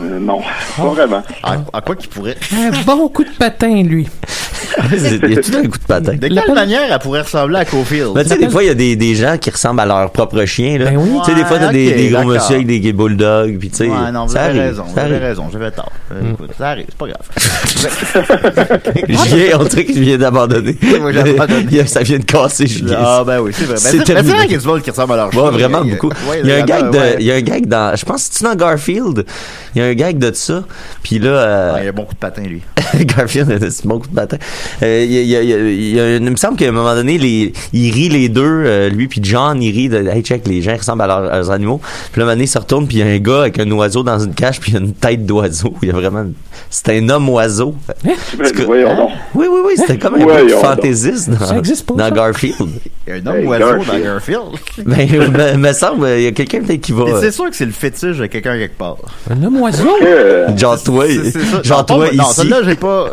[0.00, 0.40] Euh, non,
[0.76, 1.22] pas vraiment.
[1.42, 2.36] À, à quoi qu'il pourrait?
[2.52, 4.06] Un bon coup de patin, lui.
[4.92, 6.14] Il y a tout un coup de patin?
[6.14, 8.12] De La- quelle manière elle pourrait ressembler à Cofield?
[8.14, 10.10] Ben, tu sais, des fois, il y a des, des gens qui ressemblent à leur
[10.12, 10.86] propre chien, là.
[10.90, 11.10] Ben oui.
[11.24, 13.70] Tu sais, des fois, t'as Ouais, des, ok, des gros monsieur avec des, bulldogs, puis
[13.70, 14.70] tu sais, Ouais, non, vous ça avez arrive.
[14.70, 15.26] raison, vous ça avez arrive.
[15.28, 15.90] raison, j'avais tort.
[16.12, 16.32] Euh, Mm.
[16.34, 18.38] Écoute, ça arrive, c'est pas grave.
[19.28, 20.76] Julien, on dirait qu'il vient d'abandonner.
[21.00, 21.86] Moi, j'ai abandonné.
[21.86, 22.96] Ça vient de casser, Julien.
[23.00, 23.74] Ah, ben oui, c'est vrai.
[23.74, 25.50] Ben, C'est vrai qu'il y a du monde qui ressemble à leur Ouais, chien.
[25.50, 26.08] vraiment Il y a- beaucoup.
[26.30, 27.16] ouais, il y a un gag de, ouais.
[27.20, 29.24] il y a un gag dans, je pense, c'est dans Garfield?
[29.74, 30.64] Il y a un gag de ça.
[31.02, 32.62] Puis là, euh, Ouais, il a un bon coup de patin, lui.
[33.04, 34.38] Garfield, c'est bon coup de patin.
[34.82, 39.08] Euh, il, me semble qu'à un moment donné, les, il rit les deux, euh, lui
[39.08, 41.80] puis John, il rit de, hey check, les gens ressemblent à leurs, à leurs animaux.
[42.12, 43.58] Puis là, un moment donné, il se retourne puis il y a un gars avec
[43.58, 45.74] un oiseau dans une cage puis il y a une tête d'oiseau.
[45.82, 46.24] Il y a vraiment,
[46.70, 47.74] c'est un homme oiseau.
[48.04, 49.10] Ben, que- voyons donc.
[49.34, 52.10] Oui, oui, oui, c'était comme un peu fantaisiste dans, Ça existe pas, dans?
[52.10, 52.68] Garfield.
[53.06, 53.86] Il y a un homme Hey, oiseau Garfield.
[53.98, 54.42] dans Garfield.
[54.86, 57.56] ben, me, me semble, il y a quelqu'un peut-être qui va, euh, c'est sûr que
[57.56, 58.96] c'est le fétiche de quelqu'un quelque part.
[59.30, 59.88] Un homme oiseau?
[60.02, 61.04] Euh, genre toi,
[61.62, 62.34] genre Non, toi pas- Non, ici.
[62.34, 63.10] celle-là, j'ai pas.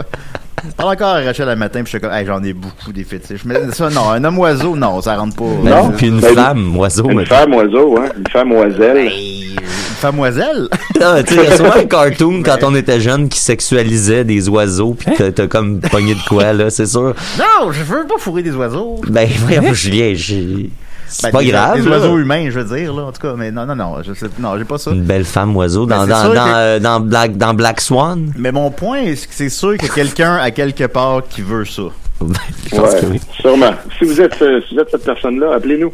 [0.67, 2.91] Je parle encore à Rachel le matin, puis je suis comme, hey, j'en ai beaucoup
[2.91, 3.41] des fétiches.
[3.45, 5.43] Mais ça, non, un homme oiseau, non, ça rentre pas.
[5.63, 5.91] Ben, Non.
[5.91, 8.97] puis une Ben, femme, oiseau, une femme oiseau, hein, une femme oiselle.
[9.11, 9.59] Une
[9.99, 10.67] famoiselle.
[10.99, 14.23] Non, tu sais, il y a souvent un cartoon quand on était jeune qui sexualisait
[14.23, 17.13] des oiseaux pis t'as- t'as comme pogné de quoi, là, c'est sûr.
[17.37, 19.01] Non, je veux pas fourrer des oiseaux.
[19.09, 20.69] Ben, voyons, Julien, j'ai-
[21.07, 21.97] c'est Ben, pas des- grave, Des là.
[21.97, 23.33] oiseaux humains, je veux dire, là, en tout cas.
[23.37, 24.91] Mais non, non, non, je sais, non, j'ai pas ça.
[24.91, 28.31] Une belle femme oiseau dans, Ben, dans, dans, que- euh, dans Black, dans Black Swan.
[28.37, 31.41] Mais mon point, c'est que c'est sûr qu'il y a quelqu'un à quelque part qui
[31.41, 31.83] veut ça.
[32.21, 33.19] Je pense Ouais, que oui.
[33.41, 33.71] sûrement.
[33.99, 35.91] Si vous êtes, euh, si vous êtes cette personne-là, appelez-nous.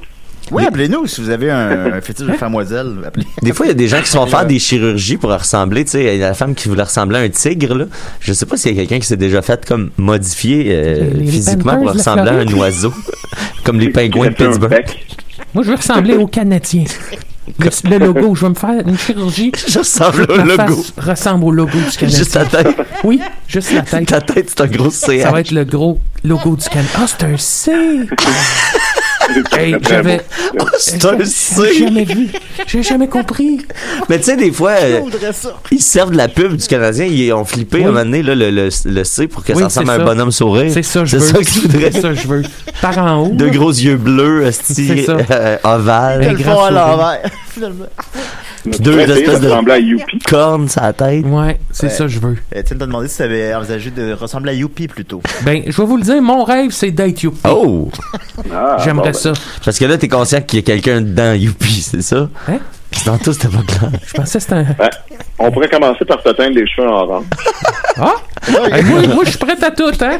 [0.52, 2.94] Oui, appelez-nous si vous avez un, un fétiche de famoiselle.
[3.06, 3.26] Appelez.
[3.42, 5.86] Des fois, il y a des gens qui se font faire des chirurgies pour ressembler,
[5.86, 7.86] tu sais, il y a la femme qui voulait ressembler à un tigre, là.
[8.20, 11.78] Je sais pas s'il y a quelqu'un qui s'est déjà fait comme modifier euh, physiquement
[11.78, 12.94] pour ressembler à un oiseau.
[13.64, 14.86] comme les pingouins de Pittsburgh.
[15.54, 16.84] Moi, je veux ressembler au Canadien.
[17.60, 19.52] Le, le logo, je vais me faire une chirurgie.
[19.68, 20.86] Je ressemble au logo.
[20.98, 22.20] ressemble au logo du Canadien.
[22.20, 22.68] Juste la tête.
[23.04, 24.08] Oui, juste la tête.
[24.08, 25.22] Ta tête, c'est un gros CH.
[25.24, 26.90] Ça va être le gros logo du Canada.
[26.98, 27.72] Ah, c'est un C!
[29.58, 30.22] Hey, j'avais.
[30.58, 30.66] beau.
[30.78, 31.74] C'est un J'ai C.
[31.80, 32.30] jamais vu.
[32.68, 33.60] J'ai jamais compris.
[34.10, 37.06] Mais tu sais, des fois, euh, Je ils servent de la pub du Canadien.
[37.06, 37.84] Ils ont flippé Oui.
[37.84, 39.92] à un moment donné là, le, le, le C pour que Oui, ça ressemble c'est
[39.94, 40.72] à un bonhomme sourire.
[40.74, 41.32] C'est ça, je C'est veux.
[41.32, 41.92] ça que tu voudrais.
[41.92, 42.44] C'est ça, je veux.
[42.82, 43.30] Par en haut.
[43.34, 45.18] Deux gros yeux bleus, C'est ça.
[45.32, 47.22] euh, ovales, Un Ils le font à l'envers,
[47.54, 47.86] finalement.
[48.66, 49.50] Deux espèces de-
[50.30, 51.26] cornes sur la tête.
[51.26, 51.90] Ouais, c'est Ouais.
[51.94, 52.38] ça, je veux.
[52.54, 55.22] Étienne t'a demandé si tu avais envisagé de ressembler à Youpi plutôt.
[55.44, 57.40] Ben, je vais vous le dire, mon rêve, c'est d'être Youpi.
[57.50, 57.90] Oh!
[58.54, 59.34] Ah, bon, J'aimerais ben, ça.
[59.66, 62.30] Parce que là, t'es conscient qu'il y a quelqu'un dedans, Youpi, c'est ça?
[62.48, 62.60] Hein?
[62.92, 63.92] Puis dans tout, c'était pas clair.
[64.06, 64.66] Je pensais que c'était un.
[65.44, 67.26] On pourrait commencer par te teindre les cheveux en orange.
[68.00, 68.14] Ah!
[68.72, 70.18] Hey, moi, moi, je suis prêt à tout, hein?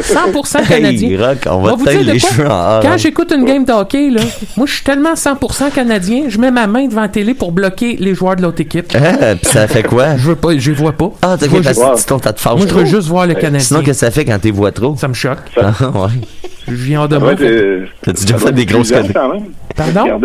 [0.00, 1.08] 100% canadien.
[1.10, 2.28] Hey, Rock, on Va teindre les quoi?
[2.30, 2.80] cheveux en or.
[2.82, 4.22] Quand j'écoute une game de hockey, là,
[4.56, 7.96] moi, je suis tellement 100% canadien, je mets ma main devant la télé pour bloquer
[7.98, 8.86] les joueurs de l'autre équipe.
[8.94, 10.16] Ah, pis ça fait quoi?
[10.16, 11.10] Je veux pas, je les vois pas.
[11.22, 13.58] Ah, t'as fait parce je- que t'as fâche Moi, je veux juste voir le Canadien.
[13.60, 14.96] Sinon, qu'est-ce que ça fait quand t'es vois trop?
[14.96, 15.38] Ça me choque.
[15.60, 16.08] Ah, ouais.
[16.66, 17.34] Je viens de moi.
[17.34, 19.12] T'as-tu ça déjà fait des grosses conneries?
[19.12, 19.44] quand même.
[19.76, 20.18] Pardon?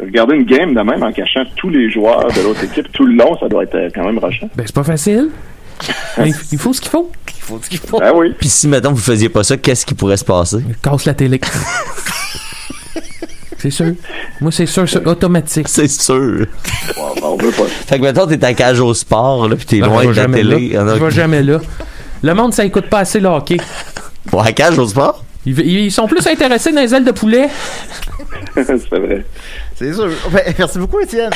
[0.00, 3.14] Regarder une game de même en cachant tous les joueurs de l'autre équipe tout le
[3.14, 4.48] long, ça doit être euh, quand même rushant.
[4.56, 5.30] Ben, c'est pas facile.
[6.18, 7.10] Mais il- faut ce qu'il faut.
[7.36, 8.00] Il faut ce qu'il faut.
[8.02, 8.34] Ah oui.
[8.38, 10.58] Puis si, mettons, vous faisiez pas ça, qu'est-ce qui pourrait se passer?
[10.82, 11.40] Casse la télé.
[13.58, 13.92] C'est sûr.
[14.42, 15.68] Moi, c'est sûr, c'est automatique.
[15.68, 16.46] C'est sûr.
[16.98, 17.64] On, on veut pas.
[17.64, 20.12] Fait que maintenant, t'es à cage au sport, là, pis t'es Ah, loin je de
[20.14, 20.70] la jamais télé.
[20.74, 21.60] Je vais jamais là.
[22.22, 23.56] Le monde, ça écoute pas assez le hockey.
[24.30, 25.24] Bon, à cage au sport?
[25.46, 27.48] Ils, ils sont plus intéressés dans les ailes de poulet.
[28.54, 29.24] c'est vrai.
[29.76, 30.08] C'est sûr.
[30.32, 31.30] Ben, merci beaucoup, Étienne.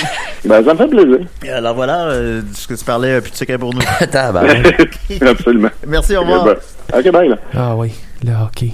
[0.44, 1.18] Ben, ça me fait plaisir.
[1.44, 3.80] Et Alors voilà, euh, ce que tu parlais, euh, plus de secret pour nous.
[5.28, 5.70] Absolument.
[5.86, 6.56] Merci, au revoir.
[6.94, 7.38] Ok, bye, là.
[7.54, 7.92] Ah oui,
[8.24, 8.72] le hockey.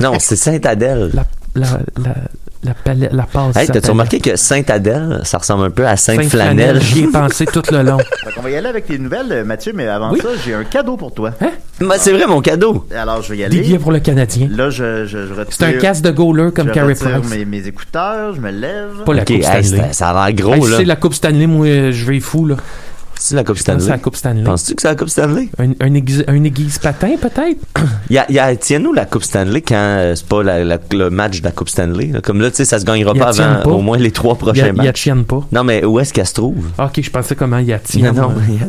[0.00, 1.10] Non, c'est Saint-Adèle.
[1.14, 1.66] La, la,
[2.04, 2.14] la,
[2.66, 3.56] la, palette- la passe.
[3.56, 6.80] Hey, t'as-tu remarqué que Saint-Adèle, ça ressemble un peu à Sainte-Flanelle?
[6.82, 7.96] J'y ai pensé tout le long.
[7.96, 10.20] Donc, on va y aller avec tes nouvelles, Mathieu, mais avant Oui.
[10.20, 11.30] ça, j'ai un cadeau pour toi.
[11.80, 12.86] Ben, c'est vrai, mon cadeau.
[12.94, 13.60] Alors, je vais y aller.
[13.60, 14.48] billets pour le Canadien.
[14.50, 15.46] Là, je, je, je retire.
[15.56, 17.30] C'est un casque de goaler comme je Carey retire Price.
[17.30, 19.04] mes, mes écouteurs, je me lève.
[19.04, 19.84] Pas la Ok, Coupe hey, Stanley.
[19.88, 20.76] c'est- ça a l'air gros, Hey, là.
[20.78, 22.56] c'est la Coupe Stanley, moi, je vais fou, là.
[23.18, 23.88] C'est la Coupe Stanley.
[23.88, 24.42] la Coupe Stanley.
[24.44, 25.48] Penses-tu que c'est la Coupe Stanley?
[25.58, 27.58] Un, un, aiguise, un aiguise patin, peut-être?
[28.10, 31.10] Il y a, y tiens-nous la Coupe Stanley quand euh, c'est pas la- la- le
[31.10, 32.06] match de la Coupe Stanley.
[32.12, 32.20] là.
[32.20, 33.70] Comme là, tu sais, ça se gagnera y pas tienne avant pas?
[33.70, 35.02] au moins les trois Il y prochains a, il y a matchs.
[35.02, 35.40] tienne pas?
[35.50, 36.66] Non, mais où est-ce qu'elle se trouve?
[36.78, 38.14] Ah, Ok, je pensais comment il y a Non, tienne.
[38.14, 38.68] non, euh, il a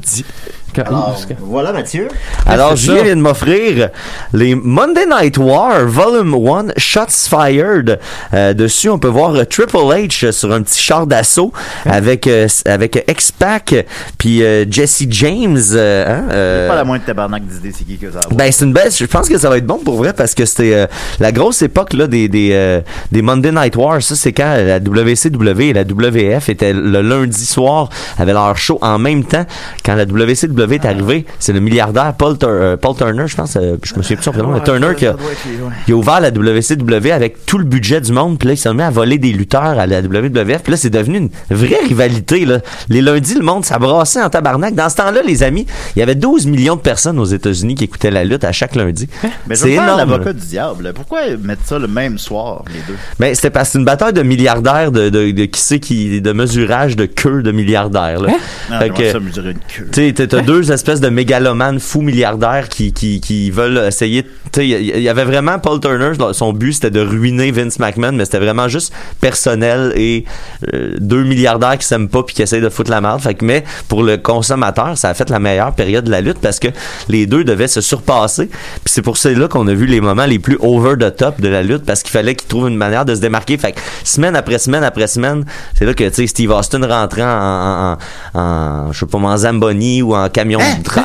[0.73, 2.07] que- Alors, voilà, Mathieu.
[2.45, 3.89] Alors, c'est Julien vient de m'offrir
[4.33, 7.99] les Monday Night War Volume 1 Shots Fired.
[8.33, 11.51] Euh, dessus, on peut voir Triple H sur un petit char d'assaut
[11.85, 13.85] avec euh, avec X-Pac
[14.17, 15.57] puis euh, Jesse James.
[15.73, 18.19] euh, hein, euh, Pas la moindre tabarnak d'idée, c'est qui que ça.
[18.31, 18.91] Ben c'est une belle.
[18.91, 20.87] Je pense que ça va être bon pour vrai parce que c'était euh,
[21.19, 24.01] la grosse époque là des des, euh, des Monday Night Wars.
[24.01, 28.77] Ça c'est quand la WCW et la WF étaient le lundi soir avaient leur show
[28.81, 29.45] en même temps.
[29.85, 33.55] Quand la WCW est arrivée, c'est le milliardaire Paul, Tur- euh, Paul Turner, je pense.
[33.55, 34.51] euh, je me souviens plus son prénom.
[34.51, 38.37] mais Turner qui a ouvert la WCW avec tout le budget du monde.
[38.39, 40.61] Puis là il s'est mis à voler des lutteurs à la WWF.
[40.63, 42.59] Puis là c'est devenu une vraie rivalité là.
[42.89, 44.75] Les lundis le monde s'abrassait en tabarnak.
[44.75, 47.85] Dans ce temps-là les amis, il y avait 12 millions de personnes aux États-Unis qui
[47.85, 49.07] écoutaient la lutte à chaque lundi.
[49.47, 49.97] Mais je C'est énorme.
[49.97, 50.91] l'avocat du diable.
[50.95, 52.97] Pourquoi mettre ça le même soir, les deux?
[53.19, 56.21] Ben, c'était parce que c'est une bataille de milliardaires, de, de, de qui c'est qui,
[56.21, 58.33] de mesurage de queue de milliardaires, là.
[58.71, 59.87] Non, Fait non, que- ça mesurer une queue.
[59.91, 64.25] Tu t'as- t'as deux espèces de mégalomanes fous milliardaires qui, qui, qui veulent essayer.
[64.51, 68.25] Tu il y avait vraiment Paul Turner, son but c'était de ruiner Vince McMahon, mais
[68.25, 70.25] c'était vraiment juste personnel et
[70.73, 73.21] euh, deux milliardaires qui s'aiment pas puis qui essayent de foutre la merde.
[73.21, 76.39] Fait que, mais pour le consommateur, ça a fait la meilleure période de la lutte
[76.39, 76.67] parce que
[77.09, 78.47] les deux devaient se surpasser.
[78.47, 81.47] Puis c'est pour cela qu'on a vu les moments les plus over the top de
[81.47, 83.57] la lutte parce qu'il fallait qu'ils trouvent une manière de se démarquer.
[83.57, 85.45] Fait que semaine après semaine après semaine,
[85.77, 87.97] c'est là que tu sais Steve Austin rentrait en, en,
[88.33, 91.03] en, en- je sais pas en Zamboni ou en camion en truck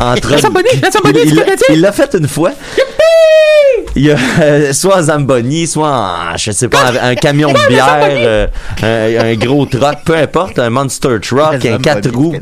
[0.00, 0.50] en Canadien.
[1.70, 2.52] il l'a fait une fois.
[3.94, 7.52] Il y a euh, soit en Zamboni, soit en, je sais pas, un, un camion
[7.52, 8.46] de bière, euh,
[8.82, 12.34] un, un gros truck, peu importe, un monster truck, un quatre roues.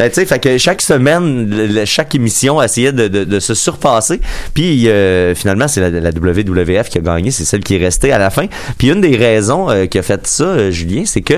[0.00, 3.52] Euh, tu sais, fait que chaque semaine, le- chaque émission essayait de, de, de se
[3.54, 4.20] surpasser.
[4.54, 8.12] Puis euh, finalement, c'est la, la WWF qui a gagné, c'est celle qui est restée
[8.12, 8.46] à la fin.
[8.78, 11.34] Puis une des raisons qui a fait ça, Julien, c'est que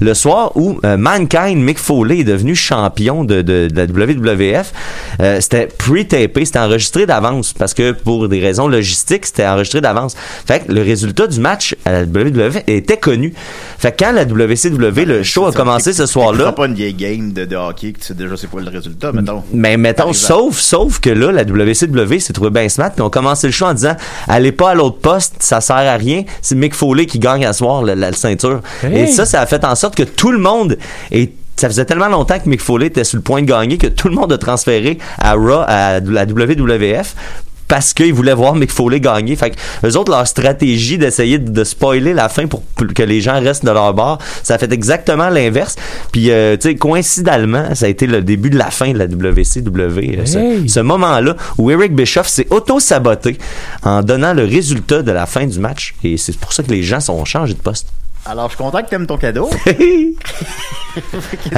[0.00, 4.72] le soir où Mankind, Mick Foley est devenu champion de, la WWF,
[5.40, 10.14] c'était pre-tapé, c'était enregistré d'avance parce que pour des raisons c'était enregistré d'avance.
[10.46, 13.34] Fait que le résultat du match à la WWF était connu.
[13.78, 17.32] Fait que quand la WCW, le show a commencé ce soir-là, pas une vieille game
[17.32, 19.42] de, de hockey que tu sais déjà c'est quoi le résultat, mettons.
[19.52, 20.34] mais mettons, Par exemple.
[20.52, 23.66] sauf, sauf que là, la WCW s'est trouvé bien smart, puis on commencé le show
[23.66, 23.96] en disant,
[24.28, 26.22] allez pas à l'autre poste, ça sert à rien.
[26.42, 28.60] C'est Mick Foley qui gagne à soir la, la ceinture.
[28.82, 29.00] Hey!
[29.00, 30.78] Et ça, ça a fait en sorte que tout le monde
[31.10, 33.86] est ça faisait tellement longtemps que Mick Foley était sur le point de gagner que
[33.86, 37.14] tout le monde a transféré à Raw, à la WWF
[37.68, 39.36] parce qu'ils voulaient voir Mick Foley gagner.
[39.36, 42.62] Fait que eux autres, leur stratégie d'essayer de, de spoiler la fin pour
[42.94, 45.76] que les gens restent de leur bord, ça a fait exactement l'inverse.
[46.12, 49.06] Puis, euh, tu sais, coïncidemment, ça a été le début de la fin de la
[49.06, 50.18] WCW.
[50.18, 50.68] euh, ce-!
[50.68, 53.38] Ce, moment-là où Eric Bischoff s'est auto-saboté
[53.82, 55.94] en donnant le résultat de la fin du match.
[56.04, 57.88] Et c'est pour ça que les gens sont changés de poste.
[58.26, 59.50] Alors, je suis content que t'aimes ton cadeau.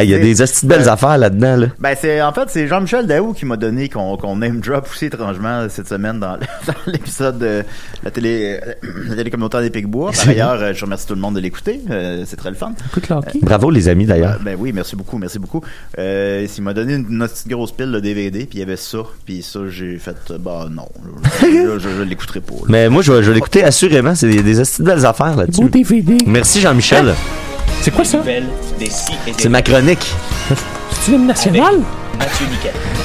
[0.03, 1.57] Il y a des de belles affaires là-dedans.
[1.57, 1.67] Là.
[1.79, 5.07] Ben, c'est, en fait, c'est Jean-Michel Daou qui m'a donné qu'on, qu'on name drop aussi
[5.07, 7.63] étrangement cette semaine dans, dans l'épisode de
[8.03, 8.73] la télé, euh,
[9.09, 10.11] la télé communautaire des Picbois.
[10.13, 11.81] Par ailleurs, euh, je remercie tout le monde de l'écouter.
[11.91, 12.73] Euh, c'est très le fun.
[13.11, 13.41] Hockey.
[13.43, 14.37] Bravo les amis d'ailleurs.
[14.41, 15.61] Euh, ben oui, merci beaucoup, merci beaucoup.
[15.99, 18.77] Euh, il m'a donné une, une petite grosse pile de DVD, puis il y avait
[18.77, 20.89] ça, puis ça j'ai fait, euh, bah non,
[21.43, 22.55] je, je, je, je l'écouterai pas.
[22.55, 22.61] là.
[22.69, 24.15] Mais moi, je vais, l'écouter assurément.
[24.15, 25.61] C'est des, des hosties de belles affaires là-dessus.
[25.63, 26.17] Beau DVD.
[26.27, 27.15] Merci Jean-Michel.
[27.83, 28.19] C'est quoi ça?
[29.39, 30.07] C'est ma chronique.
[31.01, 31.81] C'est l'hymne national?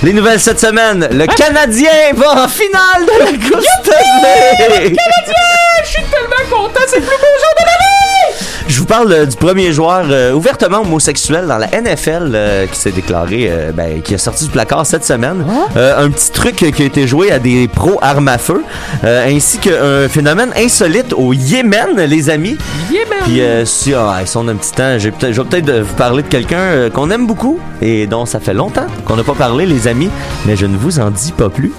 [0.03, 1.07] Les nouvelles cette semaine.
[1.11, 4.95] Le Canadien va en finale de la Coupe Stanley.
[5.83, 8.20] Je suis tellement content, c'est le plus beau jour de l'année!
[8.71, 12.79] Je vous parle euh, du premier joueur euh, ouvertement homosexuel dans la NFL euh, qui
[12.79, 15.43] s'est déclaré, ben, qui a sorti du placard cette semaine.
[15.75, 18.63] Un petit truc qui a été joué à des pros armes à feu,
[19.03, 22.57] ainsi qu'un phénomène insolite au Yémen, les amis.
[22.89, 23.19] Yémen!
[23.25, 26.23] Puis euh, si, ah, si on a un petit temps, je vais peut-être vous parler
[26.23, 29.89] de quelqu'un qu'on aime beaucoup et dont ça fait longtemps qu'on n'a pas parlé, les
[29.89, 30.09] amis,
[30.45, 31.73] mais je ne vous en dis pas plus.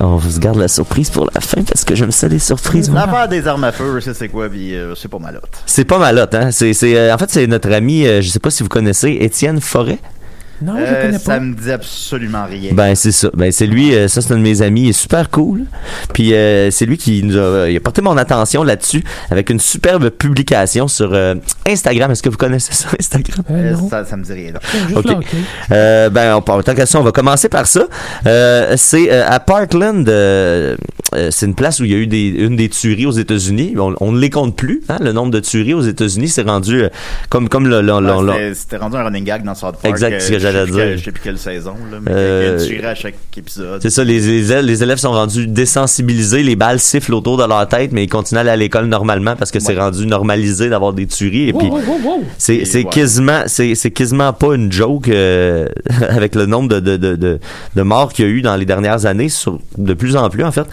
[0.00, 2.90] On vous garde la surprise pour la fin parce que j'aime ça les surprises.
[2.90, 5.62] L'affaire des armes à feu, je sais c'est quoi, puis euh, c'est pas malotte.
[5.64, 6.50] C'est pas malotte, hein.
[6.50, 9.16] C'est, c'est, euh, en fait, c'est notre ami, euh, je sais pas si vous connaissez,
[9.20, 9.98] Étienne Forêt.
[10.62, 11.40] Non, je Euh, connais ça pas.
[11.40, 12.70] me dit absolument rien.
[12.72, 13.28] Ben c'est ça.
[13.34, 13.94] Ben c'est lui.
[13.94, 14.84] euh, ça c'est un de mes amis.
[14.84, 15.64] Il est super cool.
[16.14, 19.50] Puis euh, c'est lui qui nous a, euh, il a porté mon attention là-dessus avec
[19.50, 21.34] une superbe publication sur euh,
[21.68, 22.10] Instagram.
[22.10, 23.44] Est-ce que vous connaissez ça Instagram?
[23.50, 23.88] Non.
[23.90, 24.52] ça, ça me dit rien.
[24.52, 24.60] non.
[24.88, 25.04] Juste ok.
[25.04, 25.18] là.
[25.72, 27.86] Euh, ben, on, tant qu'à ça, on va commencer par ça.
[28.26, 30.04] Euh, c'est euh, à Parkland.
[31.30, 33.74] c'est une place où il y a eu des, une des tueries aux États-Unis.
[33.78, 34.82] On, on ne les compte plus.
[34.88, 36.88] Hein, le nombre de tueries aux États-Unis s'est rendu euh,
[37.28, 39.76] comme comme le, le- le- Ouais, le- c'était- C'était rendu un running gag dans South
[39.82, 39.86] Park.
[39.86, 40.20] Exact,
[40.52, 40.76] j'allais dire.
[40.76, 43.80] quelle- Je sais plus quelle saison, là, mais Euh, il y a à chaque épisode.
[43.82, 47.44] C'est ça, les, les, élèves- les élèves sont rendus désensibilisés, les balles sifflent autour de
[47.44, 50.68] leur tête, mais ils continuent à aller à l'école normalement parce que c'est rendu normalisé
[50.68, 51.48] d'avoir des tueries.
[51.48, 52.24] Et Wow, puis, wow, wow, wow.
[52.38, 52.90] c'est Et c'est ouais.
[52.90, 55.66] quasiment c'est quasiment pas une joke euh,
[56.08, 57.38] avec le nombre de de, de, de,
[57.74, 60.44] de morts qu'il y a eu dans les dernières années sur de plus en plus
[60.44, 60.66] en fait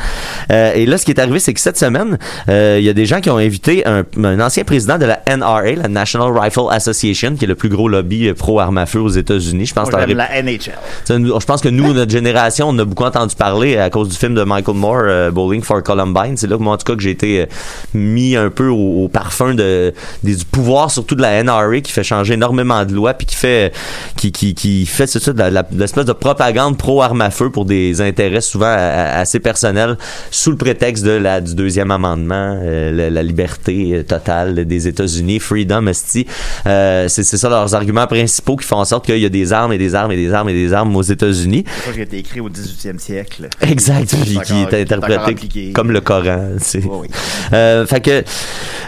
[0.51, 2.17] Euh, et là ce qui est arrivé c'est que cette semaine
[2.49, 5.21] euh, il y a des gens qui ont invité un, un ancien président de la
[5.28, 8.86] NRA la National Rifle Association qui est le plus gros lobby euh, pro armes à
[8.86, 10.74] feu aux États-Unis je pense Moi, que la NHL.
[11.20, 14.16] nous- je pense que nous, notre génération, on a beaucoup entendu parler à cause du
[14.16, 16.38] film de Michael Moore, euh, Bowling for Columbine.
[16.38, 17.45] C'est là que moi, en tout cas, que j'ai été euh,
[17.93, 19.93] mis un peu au, au parfum de,
[20.24, 23.36] des- du pouvoir, surtout de la NRA, qui fait changer énormément de lois, puis qui
[23.36, 23.72] fait,
[24.18, 25.43] qui, qui, qui fait c'est ça, de
[25.78, 29.97] l'espèce de propagande pro-arme à feu pour des intérêts souvent a- assez personnels,
[30.32, 34.88] sous le prétexte de la, du deuxième amendement, euh, la, la liberté euh, totale des
[34.88, 36.26] États-Unis, freedom, esti.
[36.68, 39.71] Euh, c'est ça leurs arguments principaux qui font en sorte qu'il y a des armes
[39.73, 41.63] et des armes et des armes et des armes aux États-Unis.
[41.67, 43.47] C'est ça qui a été écrit au 18e siècle.
[43.61, 46.53] Exact, puis qui est interprété comme le Coran.
[46.59, 47.07] c'est- oui.
[47.53, 48.23] Euh, fait que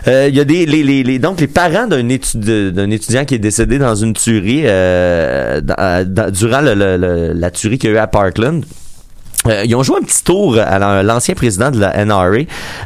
[0.07, 3.26] euh, il y a des les, les, les- donc les parents d'un étudiant d'un étudiant
[3.26, 7.78] qui est décédé dans une tuerie euh, dans- dans- durant le- le- le- la tuerie
[7.78, 8.63] qu'il y a eu à Parkland.
[9.48, 12.26] Euh, ils ont joué un petit tour à l'an- l'ancien président de la NRA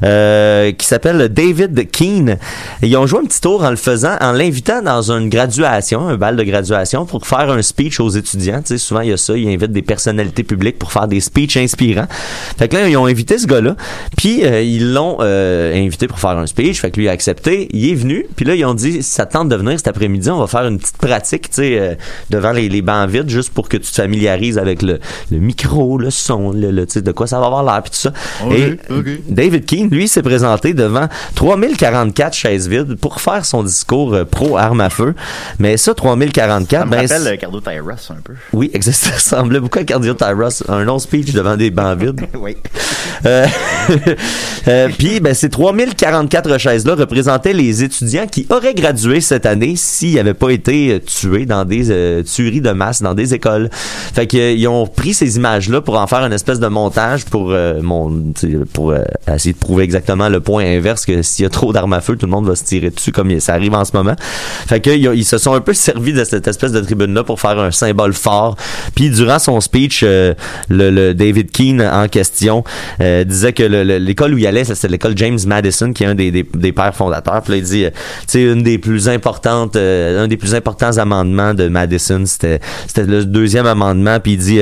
[0.03, 2.37] euh, qui s'appelle David Keane.
[2.81, 6.17] Ils ont joué un petit tour en le faisant, en l'invitant dans une graduation, un
[6.17, 8.59] bal de graduation, pour faire un speech aux étudiants.
[8.61, 11.19] Tu sais, souvent il y a ça, ils invitent des personnalités publiques pour faire des
[11.19, 12.07] speeches inspirants.
[12.57, 13.75] Fait que là, ils ont invité ce gars-là,
[14.17, 16.79] puis euh, ils l'ont euh, invité pour faire un speech.
[16.81, 19.33] Fait que lui a accepté, il est venu, puis là ils ont dit, ça te
[19.33, 21.95] tente de venir cet après-midi, on va faire une petite pratique, tu sais, euh,
[22.29, 24.99] devant les, les bancs vides, juste pour que tu te familiarises avec le,
[25.31, 28.13] le micro, le son, le, sais, de quoi ça va avoir l'air, puis tout ça.
[28.51, 28.77] Et.
[29.27, 34.57] David Keane, lui, s'est présenté devant 3044 chaises vides pour faire son discours euh, pro
[34.57, 35.13] arme à feu.
[35.59, 38.33] Mais ça, 3044, Ça me ben, rappelle euh, Cardo Tyrus un peu.
[38.53, 42.21] oui, ça ressemblait beaucoup à Cardio Tyros, un long speech devant des bancs vides.
[42.35, 42.57] oui.
[43.25, 43.45] Euh,
[44.67, 50.15] euh, Puis, ben, ces 3044 chaises-là représentaient les étudiants qui auraient gradué cette année s'ils
[50.15, 53.69] n'avaient pas été tués dans des euh, tueries de masse dans des écoles.
[53.71, 57.25] Fait que, euh, ils ont pris ces images-là pour en faire une espèce de montage
[57.25, 58.31] pour, euh, mon,
[58.73, 61.91] pour euh, essayer de prouver exactement le point inverse que s'il y a trop d'armes
[61.91, 64.15] à feu, tout le monde va se tirer dessus comme ça arrive en ce moment.
[64.67, 67.59] Fait que, ils, se sont un peu servis de cette espèce de tribune-là pour faire
[67.59, 68.55] un symbole fort.
[68.95, 70.33] Puis, durant son speech, euh,
[70.69, 72.63] le, David Keane en question
[72.99, 76.15] disait que le- le- l'école où il allait, c'était l'école James Madison, qui est un
[76.15, 77.41] des, des, pères fondateurs.
[77.41, 77.85] Puis là, il dit,
[78.27, 83.25] sais, une des plus importantes, un des plus importants amendements de Madison, c'était c'était le
[83.25, 84.19] deuxième amendement.
[84.19, 84.59] Puis il dit,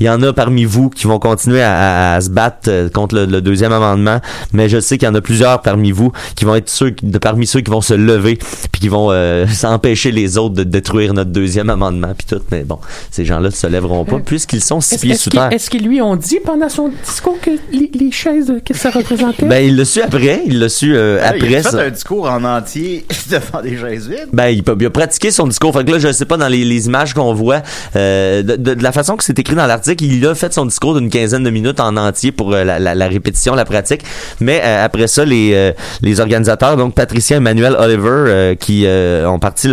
[0.00, 1.76] il y en a parmi vous qui vont continuer à,
[2.12, 4.20] à- à se battre euh, contre le, le deuxième amendement,
[4.52, 7.06] mais je sais qu'il y en a plusieurs parmi vous qui vont être ceux, qui-
[7.06, 8.36] de parmi ceux qui vont se lever,
[8.72, 12.42] puis qui vont euh, empêcher les autres de détruire notre deuxième amendement, puis tout.
[12.50, 12.78] Mais bon,
[13.10, 15.52] ces gens-là ne se lèveront pas puisqu'ils sont six pieds est-ce sous qu'ils terre.
[15.52, 18.90] est-ce qu'ils lui ont dit pendant son discours que les, les chaises, euh, qu'est-ce que
[18.90, 19.46] ça représentait?
[19.46, 20.42] Ben, il l'a su après.
[20.46, 21.80] Il l'a su euh, Ah, il après a fait ça.
[21.82, 24.28] un discours en entier devant des chaises vides.
[24.32, 25.72] Ben, il, a pratiqué son discours.
[25.72, 27.62] Fait que là, je sais pas dans les, les images qu'on voit,
[27.96, 30.64] euh, de, de- de la façon que c'est écrit dans l'article, il a fait son
[30.66, 34.02] discours d'une quinzaine de minutes en entier pour euh, la, répétition, la pratique.
[34.40, 38.86] Mais euh, après ça, les, euh, les organisateurs, donc Patricia et Manuel Oliver, qui
[39.26, 39.68] ont parti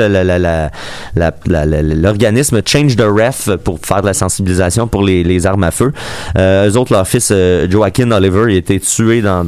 [1.16, 5.94] l'organisme Change the Ref pour faire de la sensibilisation pour les, armes à feu.
[6.38, 7.32] Euh, eux autres, leur fils
[7.70, 9.46] Joaquin Oliver, il a été tué dans,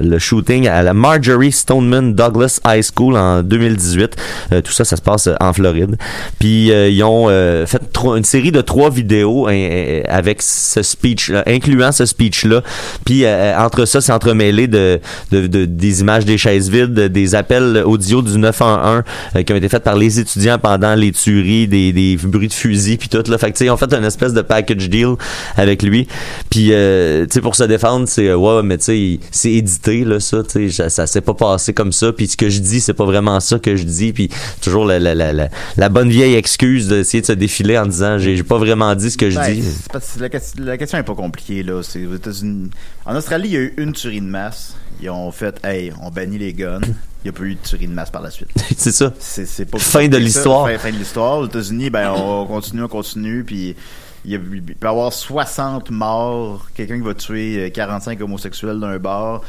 [0.00, 4.16] le shooting à la Marjorie Stoneman Douglas High School en 2018.
[4.52, 5.96] Euh, tout ça, ça se passe en Floride.
[6.38, 7.28] Puis ils ont
[7.66, 12.62] fait une série de trois vidéos avec ce, speech, là, incluant ce speech-là.
[13.04, 17.34] Puis euh, entre ça, c'est entremêlé de, de, de- des images des chaises vides, des
[17.34, 19.02] appels audio du 911
[19.36, 22.52] euh, qui ont été faits par les étudiants pendant les tueries, des, des bruits de
[22.52, 23.22] fusil, puis tout.
[23.30, 23.38] Là.
[23.38, 25.14] Fait que, tu sais, ils ont fait une espèce de package deal
[25.56, 26.08] avec lui.
[26.50, 30.04] Puis, euh, tu sais, pour se défendre, c'est, euh, ouais, mais tu sais, c'est édité,
[30.04, 32.12] là, ça, tu sais, ça, ça s'est pas passé comme ça.
[32.12, 34.12] Puis ce que je dis, c'est pas vraiment ça que je dis.
[34.12, 34.28] Puis
[34.62, 38.18] toujours la, la, la, la, la bonne vieille excuse d'essayer de se défiler en disant,
[38.18, 39.62] j'ai pas vraiment dit ce que je Ben, dis.
[39.62, 41.82] c'est parce que la, question- la question est pas compliquée là.
[41.82, 42.70] C'est aux États-Unis.
[43.04, 44.74] En Australie, il y a eu une tuerie de masse.
[45.02, 46.80] Ils ont fait, hey, on bannit les guns.
[46.82, 48.48] Il n'y a pas eu de tuerie de masse par la suite.
[48.76, 49.12] c'est ça.
[49.18, 50.66] C'est pas Fin de l'histoire.
[50.66, 51.38] Fin, fin de l'histoire.
[51.38, 53.76] Aux États-Unis, ben on continue, on continue, puis
[54.24, 56.66] il, y a- il peut y avoir 60 morts.
[56.74, 59.42] Quelqu'un qui va tuer euh, 45 homosexuels d'un bar.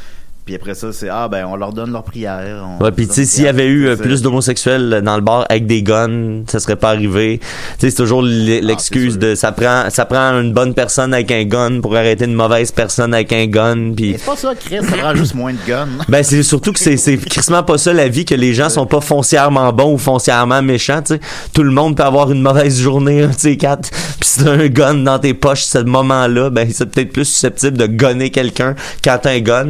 [0.50, 2.64] Puis après ça, c'est ah ben on leur donne leur prière.
[2.80, 5.46] on- Ouais, puis tu sais, s'il y avait eu euh, plus d'homosexuels dans le bar
[5.48, 7.38] avec des guns, ça serait pas arrivé.
[7.38, 7.46] Tu
[7.78, 11.44] sais, c'est toujours l- l'excuse de ça prend ça prend une bonne personne avec un
[11.44, 13.92] gun pour arrêter une mauvaise personne avec un gun.
[13.94, 15.86] Puis C'est pas ça, Chris, ça prend juste moins de guns.
[16.08, 18.86] ben c'est surtout que c'est c'est crissement pas ça la vie que les gens sont
[18.86, 21.20] pas foncièrement bons ou foncièrement méchants, tu sais.
[21.54, 23.88] Tout le monde peut avoir une mauvaise journée, tu sais, quatre.
[24.18, 27.78] Puis si t'as un gun dans tes poches ce moment-là, ben c'est peut-être plus susceptible
[27.78, 28.74] de gonner quelqu'un
[29.04, 29.68] quand t'as un gun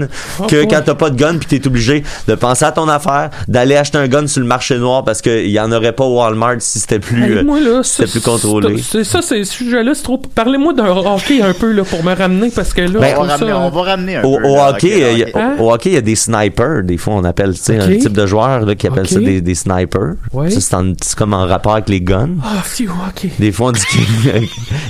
[0.48, 0.82] que Oh, quand ouais.
[0.84, 4.08] t'as pas de gun puis t'es obligé de penser à ton affaire, d'aller acheter un
[4.08, 6.98] gun sur le marché noir parce qu'il y en aurait pas au Walmart si c'était
[6.98, 8.80] plus euh, moi, là, plus contrôlé.
[8.82, 10.18] c'est- Ça, c'est ce sujet-là, c'est trop.
[10.34, 13.26] Parlez-moi d'un hockey un peu là, pour me ramener parce que là, Ben, on on,
[13.26, 14.44] ramener, ça, on va ramener un Au, peu.
[14.46, 15.38] au là, hockey, a-.
[15.38, 15.54] Hein?
[15.58, 16.82] au hockey, il y a des snipers.
[16.84, 17.88] Des fois, on appelle, tu sais, Ok.
[17.90, 20.14] un type de joueur là, qui appelle ça des, des snipers.
[20.32, 20.48] Ouais.
[20.50, 22.30] C'est comme en rapport avec les guns.
[22.44, 22.62] Ah,
[23.08, 23.30] ok.
[23.38, 24.00] Des fois, on dit qu'il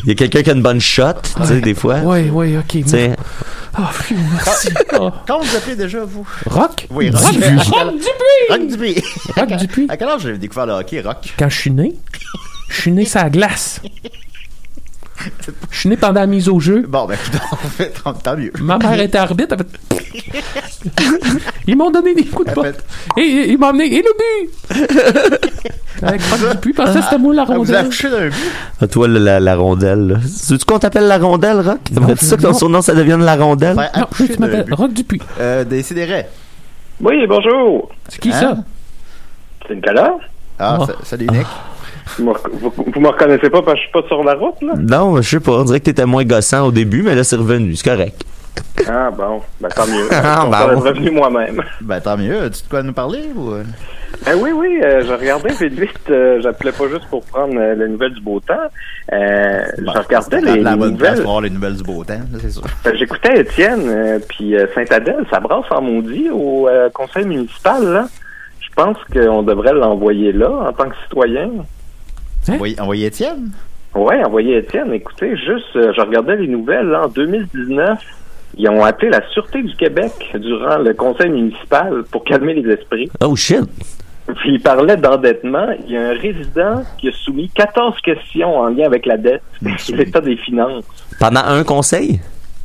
[0.05, 1.05] il y a quelqu'un qui a une bonne shot,
[1.39, 1.99] tu sais, des fois.
[2.01, 2.83] Ouais, ouais, ok.
[3.73, 4.69] Ah, phew, merci.
[4.93, 6.27] Vous appelez déjà, vous?
[6.47, 6.87] Rock?
[6.91, 7.23] Oui, Rock.
[7.23, 8.49] Rock, Rock Rock Dupuis!
[8.49, 9.03] Rock Dupuis.
[9.37, 9.87] Rock Dupuis.
[9.89, 11.35] À quel âge avez découvert le hockey, Rock?
[11.39, 11.95] Quand je suis né,
[12.69, 13.81] je suis né sur la glace.
[15.71, 16.85] Je suis né pendant la mise au jeu.
[16.89, 17.17] Bon, ben,
[17.53, 18.53] en fait, tant, tant mieux.
[18.61, 20.43] Ma mère était arbitre, elle fait...
[21.67, 22.63] Ils m'ont donné des coups de bas.
[22.65, 22.85] fait-
[23.21, 23.85] Et il m'a amené...
[23.95, 24.51] Et le but!
[26.03, 27.77] Avec Rock Dupuis, parce que c'était moi la Ah, vous rondelle.
[27.77, 28.35] accouchez d'un but?
[28.81, 30.07] à toi, la, la, la rondelle.
[30.09, 30.17] là.
[30.49, 31.79] Tu qu'on t'appelle la rondelle, Rock?
[31.95, 33.77] T'aimerais-tu ça que ton surnom, ça devienne la rondelle?
[33.77, 33.83] Non,
[34.39, 34.75] m'appelles but.
[34.75, 35.21] Rock Dupuis.
[35.39, 36.27] Euh, Décidérez.
[37.01, 37.91] Oui, bonjour.
[38.09, 38.41] C'est qui Hein?
[38.41, 38.57] ça?
[39.69, 40.15] C'est Nicolas.
[40.59, 40.87] Ah, Oh.
[40.87, 41.43] sa- salut, Nick.
[41.43, 41.47] Vous,
[42.19, 42.35] vous,
[42.93, 44.75] vous me reconnaissez pas parce que je suis pas sur la route, là?
[44.79, 45.53] Non, je sais pas.
[45.53, 47.75] On dirait que t'étais moins gossant au début, mais là, c'est revenu.
[47.77, 48.25] C'est correct.
[48.89, 49.41] Ah, bon.
[49.61, 50.09] Ben, tant mieux.
[50.13, 51.63] Ah, Je ben, revenu moi-même.
[51.81, 52.43] Ben, tant mieux.
[52.43, 53.21] As-tu de quoi nous parler?
[53.37, 53.53] Ou...
[53.53, 53.63] euh?
[54.27, 57.75] Ben oui, oui, euh, je regardais vite vite, euh, j'appelais pas juste pour prendre euh,
[57.75, 58.55] les nouvelles du beau temps.
[59.13, 61.23] Euh, je Ben, regardais les, la les bonne place nouvelles.
[61.23, 62.63] pour avoir les nouvelles du beau temps, c'est sûr.
[62.85, 68.09] Ben, J'écoutais Étienne, puis Saint-Adèle, ça brasse en maudit au conseil municipal, là.
[68.61, 71.51] Je pense qu'on devrait l'envoyer là en tant que citoyen.
[72.49, 72.55] Hein?
[72.55, 73.51] Envoyez, envoyez Étienne.
[73.95, 74.93] Ouais, envoyer Étienne.
[74.93, 77.99] Écoutez, juste, euh, je regardais les nouvelles, là, en 2019,
[78.57, 83.11] ils ont appelé la Sûreté du Québec durant le conseil municipal pour calmer les esprits.
[83.23, 83.65] Oh shit!
[84.37, 85.69] Puis il parlait d'endettement.
[85.87, 89.43] Il y a un résident qui a soumis 14 questions en lien avec la dette
[89.65, 90.85] et l'état des finances.
[91.19, 92.21] Pendant un conseil?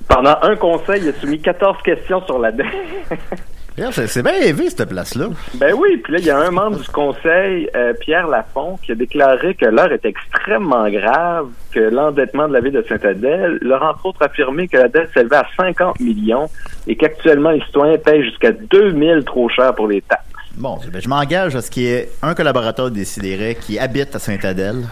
[0.08, 2.68] Pendant un conseil, il a soumis 14 questions sur la dette.
[3.78, 5.28] C'est c'est bien élevé, cette place-là.
[5.56, 8.94] ben oui, puis là, il y a un membre du conseil, euh, Pierre Lafont, qui
[8.94, 13.84] a déclaré que l'heure est extrêmement grave, que l'endettement de la ville de Saint-Adèle leur
[13.84, 16.50] a entre autres affirmé que la dette s'élevait à 50 millions
[16.88, 20.24] et qu'actuellement, les citoyens payent jusqu'à 2000 trop cher pour les taxes.
[20.56, 24.20] Bon, ben, je m'engage à ce qu'il y ait un collaborateur décidéré qui habite à
[24.20, 24.84] Saint-Adèle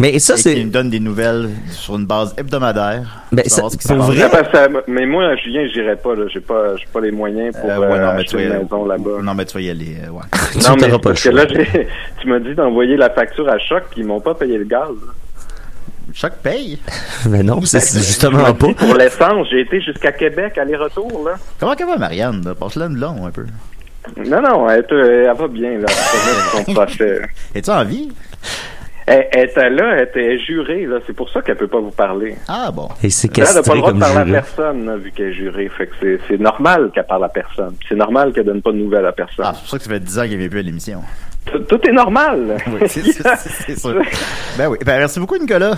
[0.00, 0.64] Mais ça, et qui c'est.
[0.64, 3.02] me donne des nouvelles sur une base hebdomadaire.
[3.32, 4.16] Ben, ça- savoir ce qui pour se passe.
[4.16, 4.30] vrai?
[4.30, 6.24] Parce que, mais moi, Julien, j'irai pas, là.
[6.32, 8.58] J'ai pas, j'ai pas les moyens pour Euh, ouais, euh, non, mais acheter tu vas
[8.60, 9.10] maison là-bas.
[9.22, 10.22] Non, mais tu vas y aller, euh, ouais.
[10.52, 11.46] Tu Non, mais pas le parce que là,
[12.20, 14.88] tu m'as dit d'envoyer la facture à Choc, puis ils m'ont pas payé le gaz.
[16.14, 16.78] Choc paye.
[17.28, 18.72] Mais non, c'est c'est justement pas.
[18.72, 21.34] Pour l'essence, j'ai été jusqu'à Québec, aller-retour, là.
[21.60, 22.42] Comment qu'elle va, Marianne?
[22.44, 22.54] là?
[22.54, 23.44] Passe-la une long, un peu.
[24.26, 25.86] Non, non, elle, elle va bien, là.
[26.52, 27.20] Son procès.
[27.54, 28.10] Es-tu en vie?
[29.12, 30.98] Elle, elle était là, elle était jurée, là.
[31.06, 32.36] C'est pour ça qu'elle peut pas vous parler.
[32.46, 32.88] Ah, bon.
[33.02, 34.38] Et c'est Elle n'a pas le droit de parler juré.
[34.38, 35.68] à personne, là, vu qu'elle est jurée.
[35.76, 37.74] Fait que c'est, c'est normal qu'elle parle à personne.
[37.88, 39.44] C'est normal qu'elle donne pas de nouvelles à personne.
[39.48, 41.00] Ah, c'est pour ça que ça fait 10 ans qu'il n'y avait plus à l'émission.
[41.46, 42.56] Tout, tout est normal.
[42.68, 44.00] Oui, c'est c'est- c'est sûr.
[44.56, 44.78] Ben oui.
[44.86, 45.76] Ben, merci beaucoup, Nicolas.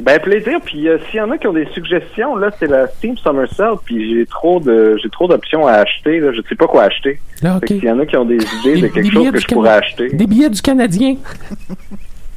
[0.00, 0.58] Ben plaisir.
[0.64, 3.46] Puis euh, s'il y en a qui ont des suggestions, là, c'est la Steam Summer
[3.54, 3.76] Sale.
[3.84, 6.18] Puis j'ai trop de j'ai trop d'options à acheter.
[6.20, 7.18] Là, je sais pas quoi acheter.
[7.40, 9.46] Que s'il y en a qui ont des idées Des- de quelque chose que je
[9.46, 10.08] pourrais acheter.
[10.08, 11.16] Des billets du Canadien.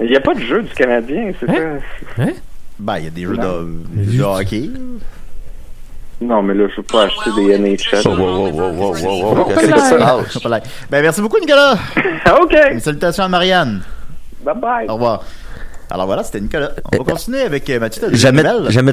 [0.01, 1.79] Il n'y a pas de jeu du Canadien, c'est Hein?
[2.15, 2.23] ça.
[2.23, 2.31] Hein?
[2.79, 3.61] Ben, il y a des jeux Non.
[3.63, 3.67] de,
[4.03, 4.69] des jeux de hockey.
[6.21, 8.07] Non, mais là, je veux pas acheter des NHL.
[8.07, 9.77] Wow, wow, wow, wow, wow, wow, Hop qu'est-ce que là.
[9.77, 10.33] ça Ah, passe?
[10.33, 11.77] je peux Ben, merci beaucoup, Nicolas.
[12.41, 12.55] OK.
[12.79, 13.81] Salutations à Marianne.
[14.43, 14.87] Bye bye.
[14.89, 15.23] Au revoir.
[15.91, 16.71] Alors voilà, c'était Nicolas.
[16.93, 18.03] On va continuer avec euh, Mathieu.
[18.13, 18.43] Jamais,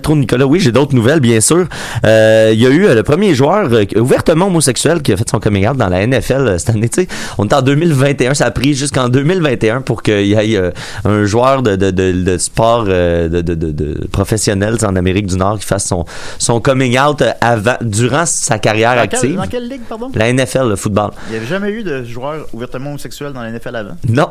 [0.01, 0.47] trop Nicolas.
[0.47, 1.67] Oui, j'ai d'autres nouvelles, bien sûr.
[2.05, 5.29] Euh, Il y a eu euh, le premier joueur euh, ouvertement homosexuel qui a fait
[5.29, 6.89] son coming out dans la NFL euh, cette année.
[6.89, 8.35] Tu sais, on est en 2021.
[8.35, 10.71] Ça a pris jusqu'en 2021 pour qu'il y ait euh,
[11.05, 14.87] un joueur de, de, de, de sport euh, de, de, de, de professionnel tu sais,
[14.87, 16.05] en Amérique du Nord qui fasse son,
[16.39, 19.37] son coming out euh, avant, durant sa carrière Dans active.
[19.37, 20.11] dans quelle ligue, pardon?
[20.15, 21.11] La NFL, le football.
[21.29, 23.97] Il n'y avait jamais eu de joueur ouvertement homosexuel dans la NFL avant?
[24.09, 24.29] Non.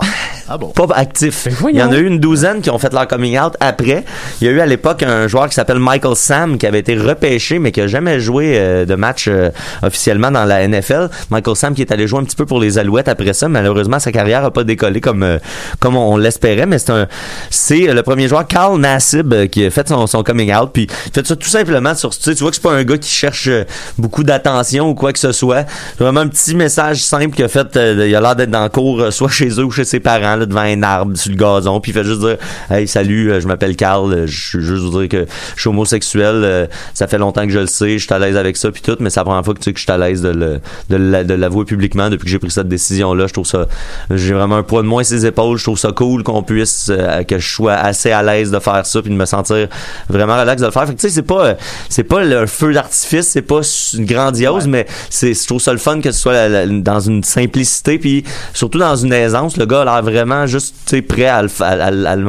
[0.50, 0.70] Ah bon?
[0.70, 1.48] Pas actif.
[1.62, 4.04] Ben Il y en a eu une douzaine qui ont fait leur coming out après.
[4.42, 6.96] Il y a eu à l'époque un joueur qui s'appelle Michael Sam qui avait été
[6.96, 9.50] repêché mais qui a jamais joué euh, de match euh,
[9.84, 11.10] officiellement dans la NFL.
[11.30, 13.48] Michael Sam qui est allé jouer un petit peu pour les Alouettes après ça.
[13.48, 15.40] Malheureusement, sa carrière a pas décollé comme euh,
[15.80, 16.66] comme on, l'espérait.
[16.66, 17.08] Mais c'est un
[17.50, 20.72] c'est le premier joueur Carl Nassib qui a fait son, coming out.
[20.74, 22.98] Puis fait ça tout simplement sur tu sais tu vois que c'est pas un gars
[22.98, 23.50] qui cherche
[23.98, 25.66] beaucoup d'attention ou quoi que ce soit.
[25.98, 27.68] C'est vraiment un petit message simple qu'il a fait.
[27.76, 30.46] il a l'air d'être dans le cours, soit chez eux ou chez ses parents, là,
[30.46, 31.80] devant un arbre sur le gazon.
[31.80, 32.38] Puis il fait juste dire
[32.70, 34.12] Hey, salut, euh, je m'appelle Carl.
[34.14, 35.26] euh, Je veux juste vous dire que
[35.56, 36.36] je suis homosexuel.
[36.44, 37.98] euh, ça fait longtemps que je le sais.
[37.98, 38.72] Je suis à l'aise avec ça.
[38.72, 38.98] Puis tout.
[39.00, 41.36] Mais c'est la première fois que, tu sais, que je suis à l'aise de le-
[41.36, 43.28] l'avouer publiquement depuis que j'ai pris cette décision-là.
[43.28, 43.68] Je trouve ça.
[44.12, 45.58] J'ai vraiment un poids de moins sur ses épaules.
[45.58, 46.92] Je trouve ça cool qu'on puisse.
[47.28, 49.02] que je sois assez à l'aise de faire ça.
[49.02, 49.68] Puis de me sentir
[50.10, 50.86] vraiment relax de le faire.
[50.88, 51.56] Fait que tu sais, c'est pas.
[51.90, 53.28] c'est pas le feu d'artifice.
[53.28, 54.68] C'est pas s- grandiose.
[54.68, 57.98] Mais c'est, je trouve ça le fun que ce soit la- la- dans une simplicité.
[58.00, 58.24] Puis
[58.54, 59.58] surtout dans une aisance.
[59.58, 62.24] Le gars a l'air vraiment juste tu sais, prêt à à, à- à le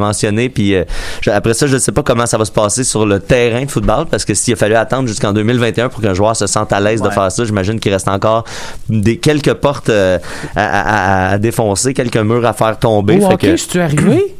[0.49, 0.83] Puis euh,
[1.21, 3.63] je- après ça, je ne sais pas comment ça va se passer sur le terrain
[3.65, 6.71] de football parce que s'il a fallu attendre jusqu'en 2021 pour qu'un joueur se sente
[6.73, 8.43] à l'aise de faire ça, j'imagine qu'il reste encore
[8.89, 10.17] des quelques portes euh,
[10.55, 13.15] à, à- à- à défoncer, quelques murs à faire tomber.
[13.29, 14.35] Fait que- je suis arrivé?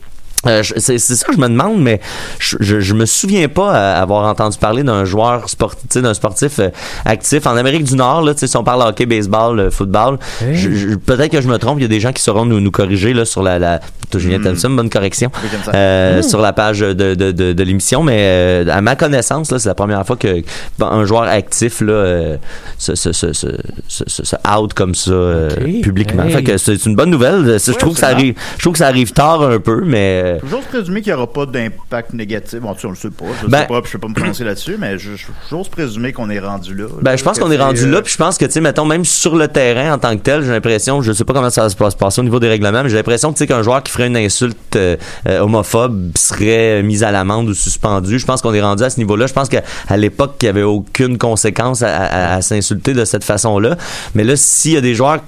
[0.46, 2.00] Euh, c'est c'est ça que je me demande, mais
[2.40, 6.60] je, je, je me souviens pas euh, avoir entendu parler d'un joueur sportif, d'un sportif
[6.60, 6.70] euh,
[7.06, 8.22] actif en Amérique du Nord.
[8.22, 10.96] Là, tu sais, si on parle hockey, baseball, euh, football, Hey.
[11.06, 11.80] peut-être que je me trompe.
[11.80, 13.58] Il y a des gens qui sauront nous, nous corriger là sur la.
[13.60, 13.80] la
[14.16, 15.30] Julien, une bonne correction
[15.74, 19.60] euh, sur la page de, de, de, de l'émission, mais euh, à ma connaissance, là,
[19.60, 20.42] c'est la première fois que
[20.80, 22.38] un joueur actif là euh,
[22.78, 23.48] se, se, se, se,
[23.90, 25.82] se, se- se out comme ça euh, Ok.
[25.82, 26.24] publiquement.
[26.24, 26.32] Hey.
[26.32, 27.60] Fait que c'est une bonne nouvelle.
[27.60, 28.36] Je Oui, trouve que ça arrive.
[28.58, 31.32] Je trouve que ça arrive tard un peu, mais euh, J'ose présumer qu'il n'y aura
[31.32, 32.60] pas d'impact négatif.
[32.60, 33.26] Bon, tu sais, on le sait pas.
[33.42, 36.14] Je ne Ben- sais pas, je ne peux pas me prononcer là-dessus, mais j'ose présumer
[36.14, 36.86] qu'on est rendu là.
[37.02, 38.86] Ben, je pense qu'on est rendu euh, là, puis je pense que, tu sais, mettons,
[38.86, 41.64] même sur le terrain en tant que tel, j'ai l'impression, je sais pas comment ça
[41.64, 43.84] va se passe- passer au niveau des règlements, mais j'ai l'impression, tu sais, qu'un joueur
[43.84, 44.96] qui ferait une insulte euh,
[45.28, 48.20] euh, homophobe serait mis à l'amende ou suspendu.
[48.20, 49.28] Je pense qu'on est rendu à ce niveau-là.
[49.28, 49.64] Je pense qu'à
[49.98, 53.78] l'époque, il n'y avait aucune conséquence à, à- à s'insulter de cette façon-là.
[54.16, 55.20] Mais là, s'il y a des joueurs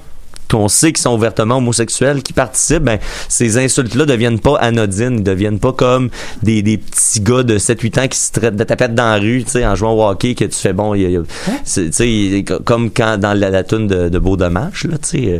[0.49, 5.23] qu'on sait qui sont ouvertement homosexuels, qui participent, ben, ces insultes-là deviennent pas anodines, ils
[5.23, 6.09] deviennent pas comme
[6.43, 9.43] des, des petits gars de 7-8 ans qui se traitent de tapettes dans la rue,
[9.43, 11.21] tu sais, en jouant au hockey, que tu fais bon, il y a- y a-
[11.65, 15.27] tu sais, comme quand dans la, la toune de, de Beau Dommage, là, tu sais,
[15.33, 15.39] euh,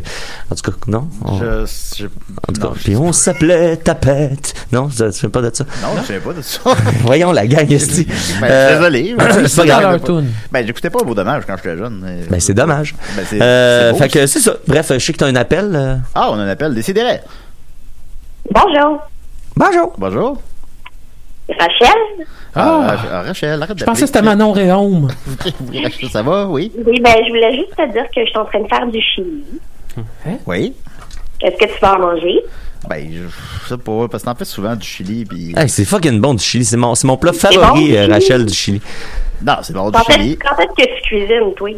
[0.51, 1.07] en tout cas, non?
[1.25, 1.65] On- Je,
[1.97, 4.53] je- en tout non, cas, puis on s'appelait Tapette.
[4.71, 5.65] Non, je ne sais pas de ça?
[5.81, 6.59] Non, je ne pas de ça.
[7.03, 8.05] Voyons la gang, esti.
[8.41, 9.15] Ben, Euh, désolé.
[9.47, 10.21] c'est pas.
[10.51, 11.99] Ben, j'écoutais pas Beau Dommage quand j'étais jeune.
[12.03, 12.93] mais- Ben, c'est dommage.
[13.15, 14.55] Ben, c'est- Euh, fait que c'est ça.
[14.67, 15.71] Bref, je sais que t'as un appel.
[15.75, 15.95] euh.
[16.15, 17.19] Ah, on en appelle Décidérez.
[18.51, 18.99] Bonjour.
[19.55, 19.93] Bonjour.
[19.97, 20.41] Bonjour.
[21.59, 22.25] Rachel?
[22.55, 25.07] Ah, Ah, Rachel, arrête je pensais que c'était Manon Réaume.
[25.83, 26.45] Rachel, ça va?
[26.47, 26.71] Oui.
[26.85, 29.01] Oui, ben, je voulais juste te dire que je suis en train de faire du
[29.01, 29.43] chili.
[30.45, 30.73] Oui.
[31.41, 32.39] Est-ce que tu vas en manger?
[32.87, 35.53] Ben, je sais pas, parce que t'en fais souvent du chili, puis...
[35.57, 36.63] Hey, c'est fucking bon du chili.
[36.63, 38.81] C'est mon, c'est mon plat favori, bon, euh, Rachel, du chili.
[39.45, 40.37] Non, c'est bon du chili.
[40.37, 41.69] quand est-ce que tu cuisines, toi?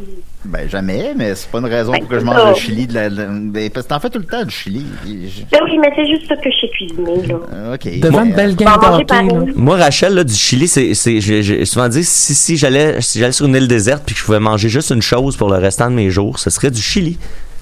[0.46, 2.50] Ben, jamais, mais c'est pas une raison Ben, pour que je mange ça.
[2.50, 3.10] le chili de la...
[3.10, 4.86] de- ben, parce que t'en fais tout le temps du chili.
[5.06, 7.36] je- Ben oui, mais c'est juste ça que je sais cuisiner, là.
[7.54, 8.00] Euh, OK.
[8.00, 9.06] Devant une belle pareil.
[9.10, 9.24] là.
[9.56, 13.46] Moi, Rachel, là, du chili, c'est, j'ai, souvent dit, si, si j'allais, si j'allais sur
[13.48, 15.96] une île déserte puis que je pouvais manger juste une chose pour le restant de
[15.96, 17.18] mes jours, ce serait du chili.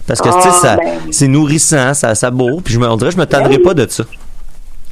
[0.08, 0.88] Parce que, tu sais, Ah, ça, ben.
[1.12, 3.74] c'est nourrissant, ça, ça beau, puis je me, on dirait que je me tannerais pas
[3.74, 4.04] de ça.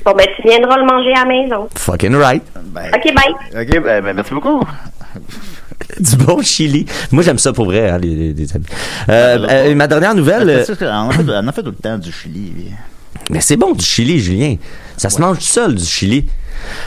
[0.05, 1.67] Bon, ben, tu viendras le manger à la maison.
[1.75, 2.43] Fucking right.
[2.65, 3.61] Ben, OK, bye.
[3.63, 4.61] OK, ben, ben, merci beaucoup.
[5.99, 6.85] Du bon chili.
[7.11, 8.65] Moi, j'aime ça pour vrai, hein, les, les- les amis.
[9.09, 11.75] Euh, euh, ma dernière nouvelle, euh, Ben, on, en fait, on en fait tout le
[11.75, 12.71] temps du chili.
[13.29, 14.55] Mais c'est bon du chili, Julien.
[14.97, 16.25] Ça se mange tout seul, du chili.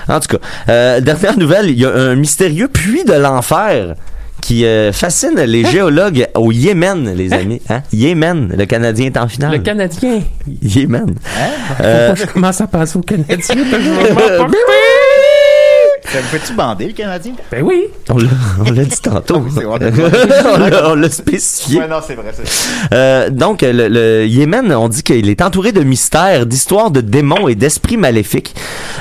[0.08, 3.94] En tout cas, euh, dernière nouvelle, il y a un mystérieux puits de l'enfer
[4.40, 7.60] qui euh, fascine les géologues au Yémen, les amis.
[7.68, 7.82] Hein?
[7.92, 9.52] Yémen, le Canadien est en finale.
[9.52, 10.20] Le Canadien.
[10.62, 11.14] Yémen.
[11.22, 13.36] Faut Euh, pas que je commence à penser au Canadien.
[16.12, 17.32] ben fait-tu bander, le Canadien?
[17.52, 17.84] Ben oui.
[18.08, 18.28] on l'a
[18.66, 19.44] on l'a dit tantôt.
[19.54, 19.90] C'est- on l'a-
[20.70, 21.78] l'a- on l'a spécifié.
[21.80, 22.42] Ouais, non, c'est vrai, c'est
[22.92, 27.46] Euh, donc, le, le Yémen, on dit qu'il est entouré de mystères, d'histoires de démons
[27.46, 28.54] et d'esprits maléfiques.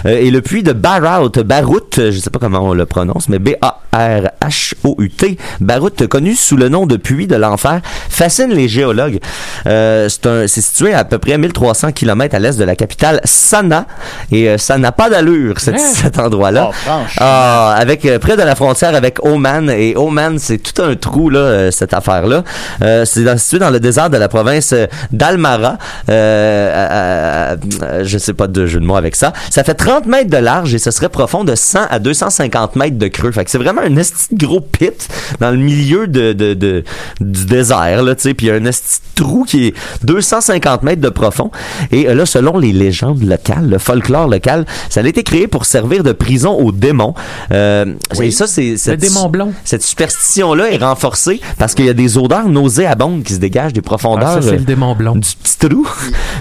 [0.06, 3.40] Euh, et le puits de Barout, Barout, je sais pas comment on le prononce, mais
[3.40, 5.38] B-A B-A-R-H-O-U-T.
[5.62, 9.20] Barut, connu sous le nom de puits de l'enfer, fascine les géologues.
[9.68, 13.86] Euh, c'est situé à peu près 1300 km à l'est de la capitale Sanaa
[14.32, 15.78] et euh, ça n'a pas d'allure cet, Hein?
[15.94, 16.68] cet endroit-là.
[16.70, 17.16] Oh, franchement.
[17.20, 21.30] Ah, avec euh, près de la frontière avec Oman et Oman, c'est tout un trou
[21.30, 22.44] là cette affaire-là.
[22.82, 24.74] Euh, c'est dans- situé dans le désert de la province
[25.12, 25.78] d'Almara.
[26.10, 27.56] Euh,
[28.04, 29.34] je sais pas de jeu de mots avec ça.
[29.50, 32.98] Ça fait 30 mètres de large et ce serait profond de 100 à 250 mètres
[32.98, 33.32] de creux.
[33.32, 35.08] Fait que c'est vraiment un esti de gros pit
[35.40, 36.84] dans le milieu de, de, de-
[37.22, 38.34] du désert là, tu sais.
[38.34, 39.74] Puis il y a un esti de trou qui est
[40.04, 41.52] 250 mètres de profond.
[41.92, 45.66] Et euh, là, selon les légendes locales, le folklore local, ça a été créé pour
[45.66, 47.14] servir de prison aux démons.
[47.52, 47.86] Euh,
[48.22, 49.54] Et ça, c'est Le cette- démon blond.
[49.64, 53.82] cette superstition-là est renforcée parce qu'il y a des odeurs nauséabondes qui se dégagent des
[53.82, 55.16] profondeurs Ah, ça, c'est euh, le démon blond.
[55.16, 55.88] du petit trou.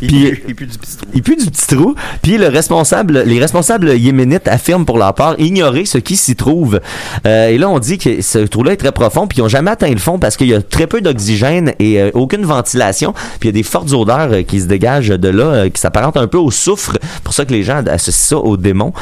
[0.02, 1.06] Il, Puis- pue- il pue du petit trou.
[1.14, 1.94] il pue du petit trou.
[2.22, 6.80] Puis le responsable, les responsables yéménites affirment pour leur part ignorer ce qui s'y trouve.
[7.28, 9.70] Euh, et là, on dit que ce trou-là est très profond, puis ils ont jamais
[9.70, 13.12] atteint le fond parce qu'il y a très peu d'oxygène et euh, aucune ventilation.
[13.40, 16.16] Puis il y a des fortes odeurs euh, qui se dégagent de là, qui s'apparentent
[16.16, 16.96] un peu au soufre.
[17.24, 18.92] Pour ça que les gens associent ça aux démons.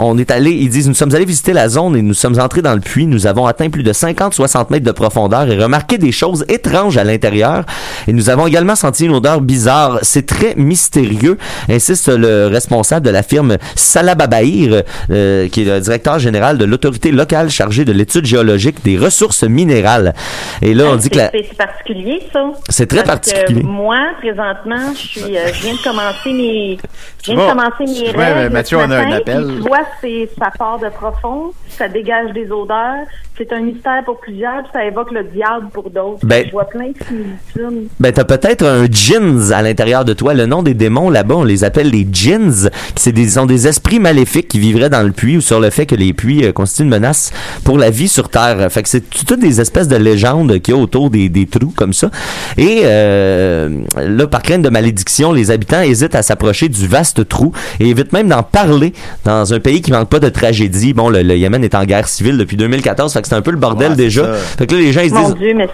[0.00, 2.62] On est allé, ils disent, nous sommes allés visiter la zone et nous sommes entrés
[2.62, 3.06] dans le puits.
[3.06, 7.04] Nous avons atteint plus de 50-60 mètres de profondeur et remarqué des choses étranges à
[7.04, 7.64] l'intérieur.
[8.06, 9.98] Et nous avons également senti une odeur bizarre.
[10.02, 11.36] C'est très mystérieux,
[11.68, 17.10] insiste le responsable de la firme Salababaïr, euh, qui est le directeur général de l'autorité
[17.10, 20.14] locale chargée de l'étude géologique des ressources minérales.
[20.62, 21.30] Et là, on dit que la...
[21.32, 22.44] C'est particulier, ça.
[22.68, 23.62] C'est très Parce que particulier.
[23.64, 26.78] moi, présentement, je suis, euh, je viens de commencer mes,
[27.24, 28.52] je viens de commencer mes vois, règles.
[28.52, 29.58] Mathieu, on a un appel.
[29.60, 33.06] vois, c'est, ça part de profond, ça dégage des odeurs.
[33.38, 36.18] C'est un mystère pour plusieurs, puis ça évoque le diable pour d'autres.
[36.26, 37.88] Ben- je vois plein de similitudes.
[38.00, 40.34] Ben, t'as peut-être un djinns à l'intérieur de toi.
[40.34, 42.68] Le nom des démons, là-bas, on les appelle les djinns.
[42.96, 45.86] C'est des, sont des esprits maléfiques qui vivraient dans le puits ou sur le fait
[45.86, 47.32] que les puits euh, constituent une menace
[47.62, 48.72] pour la vie sur Terre.
[48.72, 51.46] Fait que c'est tout- toutes des espèces de légendes qu'il y a autour des, des
[51.46, 52.10] trous comme ça.
[52.56, 53.68] Et euh,
[54.04, 58.12] là, par crainte de malédiction, les habitants hésitent à s'approcher du vaste trou et évitent
[58.12, 58.92] même d'en parler
[59.24, 60.92] dans un pays qui manque pas de tragédie.
[60.92, 63.50] Bon, le, le Yémen est en guerre civile depuis 2014, fait que c'est un peu
[63.50, 64.24] le bordel Ouais, déjà.
[64.24, 64.32] ça.
[64.58, 65.34] Fait que là, les gens, ils se Mon disent...
[65.36, 65.68] Dieu, mais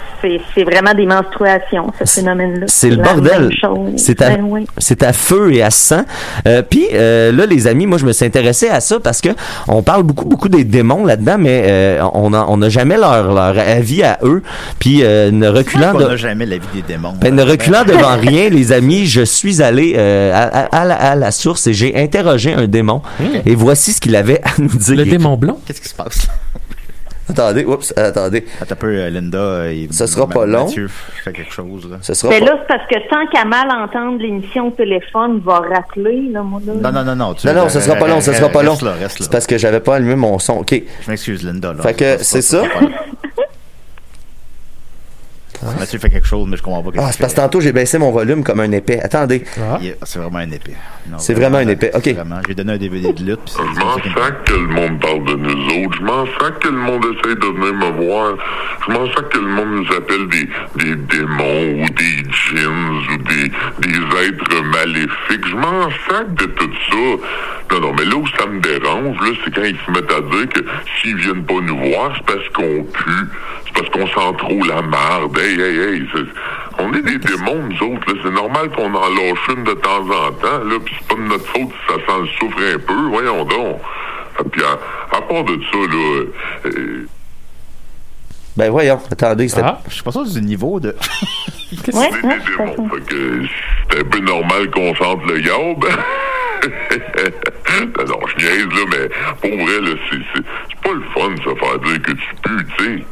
[0.53, 2.65] c'est, vraiment des menstruations, ce phénomène-là.
[2.67, 3.49] C'est le bordel.
[3.97, 4.65] C'est à, Ben oui.
[4.77, 6.03] c'est à feu et à sang.
[6.47, 9.29] Euh, Puis euh, là, les amis, moi, je me suis intéressé à ça parce que
[9.67, 13.57] on parle beaucoup, beaucoup des démons là-dedans, mais euh, on n'a on jamais leur, leur
[13.57, 14.41] avis à eux.
[14.79, 17.13] Puis euh, ne reculant On n'a jamais la vie des démons.
[17.19, 20.95] ben, ne reculant devant rien, les amis, je suis allé euh, à, à- à la,
[20.95, 23.01] à la source et j'ai interrogé un démon.
[23.45, 24.95] Et voici ce qu'il avait à nous dire.
[24.97, 25.57] Le démon blond.
[25.65, 26.27] Qu'est-ce qui se passe?
[27.29, 28.45] Attendez, oups, attendez.
[28.61, 29.37] Attends un peu, euh, Linda.
[29.37, 30.65] euh, il- Ça sera pas long.
[30.65, 31.89] Mathieu fait quelque chose.
[31.89, 31.97] Là.
[32.01, 35.39] Ce sera Mais pas- là, c'est parce que tant qu'à mal entendre l'émission au téléphone
[35.43, 36.73] va rappeler, là, moi, là.
[36.73, 37.33] Non, non, non, non.
[37.33, 38.71] tu- Non, non, ce sera pas long, ce sera pas long.
[38.73, 39.23] Reste là, reste là.
[39.25, 40.53] C'est parce que j'avais pas allumé mon son.
[40.59, 40.73] OK.
[41.01, 41.73] Je m'excuse, Linda.
[41.73, 41.81] Là.
[41.81, 42.63] Fait que c'est ça.
[45.79, 46.91] Mathieu fait quelque chose, mais je comprends pas.
[46.97, 48.99] Ah, c'est parce que tantôt j'ai baissé mon volume comme un épais.
[49.01, 49.43] Attendez.
[49.81, 50.75] Il- C'est vraiment un épée.
[51.09, 52.15] Non, C'est vraiment un épée, ok.
[52.47, 53.39] J'ai donné un DVD de lutte.
[53.45, 55.97] puis Je m'en sac que le monde parle de nous autres.
[55.99, 58.35] Je m'en sac que le monde essaye de venir me voir.
[58.87, 63.17] Je m'en sac que le monde nous appelle des, des démons ou des djinns ou
[63.17, 65.47] des, des êtres maléfiques.
[65.47, 67.27] Je m'en sac de tout ça.
[67.71, 70.21] Non, non, mais là où ça me dérange, là, c'est quand ils se mettent à
[70.21, 70.61] dire que
[71.01, 73.27] s'ils viennent pas nous voir, c'est parce qu'on pue.
[73.65, 75.37] C'est parce qu'on sent trop la marde.
[75.37, 76.07] Hey, hey, hey.
[76.13, 78.13] c'est- On est des démons, nous autres.
[78.13, 78.19] là.
[78.23, 80.63] C'est normal qu'on en lâche une de temps en temps.
[80.63, 83.07] Là, puis c'est pas de notre faute si ça sent le soufre un peu.
[83.09, 83.79] Voyons donc.
[84.37, 86.23] Ah, Puis à, à part de ça, là,
[86.67, 87.07] euh,
[88.57, 89.47] Ben voyons, attendez.
[89.49, 90.95] c'était- Ah, Je suis pas sûr du niveau de.
[91.83, 92.89] qu'est-ce Ouais, on est ouais, des démons.
[92.89, 93.41] Fait que
[93.89, 95.85] c'est un peu normal qu'on sente le yaube.
[98.07, 99.09] non, je niaise, là, mais
[99.49, 100.41] pour vrai, là, c'est,
[100.83, 103.03] pas le fun de se faire dire que tu pues, tu sais.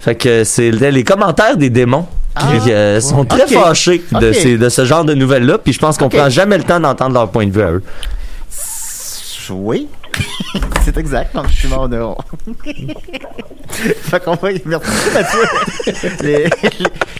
[0.00, 2.06] Fait que c'est le- les commentaires des démons
[2.38, 3.52] qui euh, sont très Ok.
[3.62, 4.34] fâchés de, Ok.
[4.34, 5.58] ces- de ce genre de nouvelles-là.
[5.58, 6.16] Puis je pense qu'on Ok.
[6.16, 7.82] prend jamais le temps d'entendre leur point de vue à eux.
[9.50, 9.88] Oui.
[10.84, 11.34] c'est exact.
[11.34, 12.16] Donc, je suis mort de honte.
[13.70, 14.48] fait qu'on va.
[14.64, 15.38] Merci, Mathieu.
[16.22, 16.50] les, les,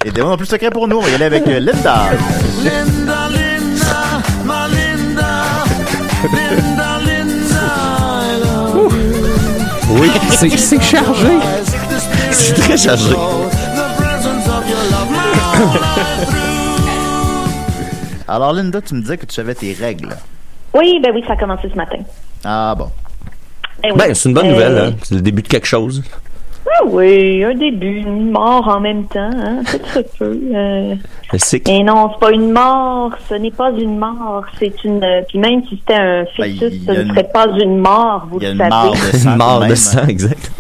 [0.05, 0.97] les démons ont plus secret pour nous.
[0.99, 2.11] On va y aller avec euh, Linda.
[2.63, 3.52] Linda, Linda,
[9.91, 11.29] Oui, C'est chargé.
[12.31, 13.15] c'est très chargé.
[18.29, 20.17] Alors, Linda, tu me disais que tu savais tes règles.
[20.75, 21.99] Oui, ben oui, ça a commencé ce matin.
[22.45, 22.89] Ah bon.
[23.85, 23.97] Eh oui.
[23.99, 24.79] Ben, c'est une bonne Euh, nouvelle.
[24.79, 24.95] Hein?
[25.03, 26.03] C'est le début de quelque chose.
[26.67, 30.41] Ah oui, un début, une mort en même temps, hein, tout se peut.
[30.55, 30.95] euh.
[31.67, 35.03] Mais non, c'est pas une mort, ce n'est pas une mort, c'est une...
[35.03, 37.79] euh, Puis même si c'était un fœtus, Ben, y ce ne une- serait pas une
[37.79, 39.19] mort, vous le une mort de savez.
[39.19, 39.31] sang.
[39.33, 40.51] Une mort de sang, exact.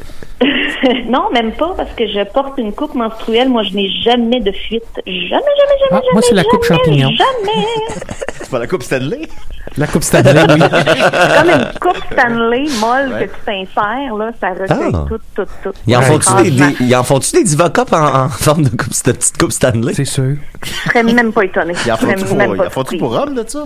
[1.08, 3.48] non, même pas, parce que je porte une coupe menstruelle.
[3.48, 4.84] Moi, je n'ai jamais de fuite.
[5.06, 6.12] Jamais, jamais, jamais, Ah, jamais.
[6.12, 7.08] moi, c'est la coupe champignon.
[7.10, 7.66] Jamais.
[8.40, 9.20] C'est pas la coupe Stanley?
[9.78, 10.60] La coupe Stanley, oui.
[10.70, 13.26] C'est comme une coupe Stanley molle Ouais.
[13.26, 14.30] que tu t'insères, là.
[14.40, 15.04] Ça recueille Ah.
[15.08, 15.72] tout, tout, tout.
[15.86, 19.12] Ils en font-tu des, des- ils en font-tu des en, en forme de coupe, de
[19.12, 19.94] petite coupe Stanley?
[19.94, 20.36] C'est sûr.
[20.64, 21.72] Je serais même pas étonné.
[21.86, 23.64] Il en faut-tu pour, pour homme de ça?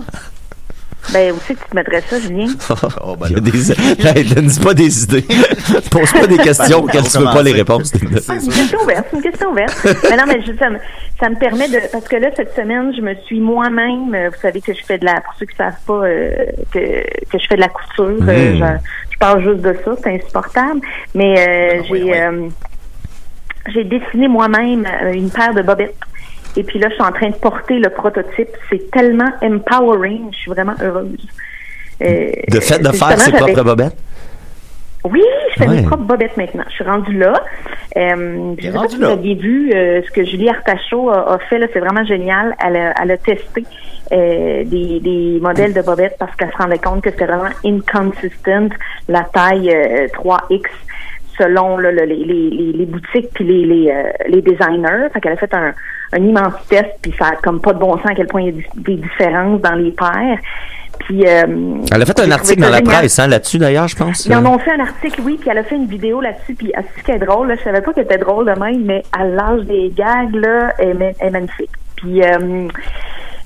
[1.13, 2.47] Ben, où c'est que tu te mettrais ça, Julien?
[3.03, 3.41] Oh, ben Il y a là.
[3.41, 5.25] des, Hey, donne pas des idées.
[5.91, 7.91] Pose pas des questions Ben, auxquelles faut tu veux pas les réponses.
[7.95, 9.87] Ah, c'est une question ouverte, c'est une question ouverte.
[10.09, 10.77] mais non, mais je- ça, me,
[11.19, 11.79] ça me permet de...
[11.91, 14.13] Parce que là, cette semaine, je me suis moi-même...
[14.13, 15.21] euh, Vous savez que je fais de la...
[15.21, 16.29] Pour ceux qui ne savent pas euh,
[16.73, 18.57] que, que je fais de la couture, euh, Mm.
[18.59, 20.81] je, je parle juste de ça, c'est insupportable.
[21.15, 22.21] Mais euh, j'ai...
[22.21, 22.49] euh,
[23.73, 25.95] j'ai dessiné moi-même une paire de bobettes.
[26.57, 28.49] Et puis là, je suis en train de porter le prototype.
[28.69, 30.29] C'est tellement empowering.
[30.33, 31.25] Je suis vraiment heureuse.
[32.01, 33.95] Euh, De fait de faire ses propres bobettes?
[35.03, 35.23] oui,
[35.55, 35.75] je fais Ouais.
[35.81, 36.63] mes propres bobettes maintenant.
[36.67, 37.33] Je suis rendue là.
[37.95, 41.37] Euh, je sais pas si vous aviez vu euh, ce que Julie Artachot a, a
[41.49, 41.59] fait.
[41.71, 42.55] C'est vraiment génial.
[42.65, 43.63] Elle a, elle a testé
[44.11, 48.73] euh, des, des modèles de bobettes parce qu'elle se rendait compte que c'était vraiment inconsistent,
[49.07, 50.63] la taille euh, 3X
[51.37, 55.07] selon là, le- les, les, les, les boutiques puis les, les, euh, les designers.
[55.13, 55.73] Fait qu'elle a fait un,
[56.13, 58.47] un immense test puis ça a comme pas de bon sens à quel point il
[58.47, 60.39] y a des- différences dans les paires.
[60.99, 61.45] Puis euh,
[61.93, 62.95] Elle a fait un article dans la génial.
[62.95, 64.25] presse, hein, là-dessus d'ailleurs, je pense.
[64.25, 66.71] Ils en ont fait un article, oui, puis elle a fait une vidéo là-dessus, puis
[66.75, 69.03] elle ce qui est drôle, là, je savais pas qu'elle était drôle de même, mais
[69.17, 71.69] à l'âge des gags, là, elle, est magnifique.
[71.97, 72.67] Puis, euh,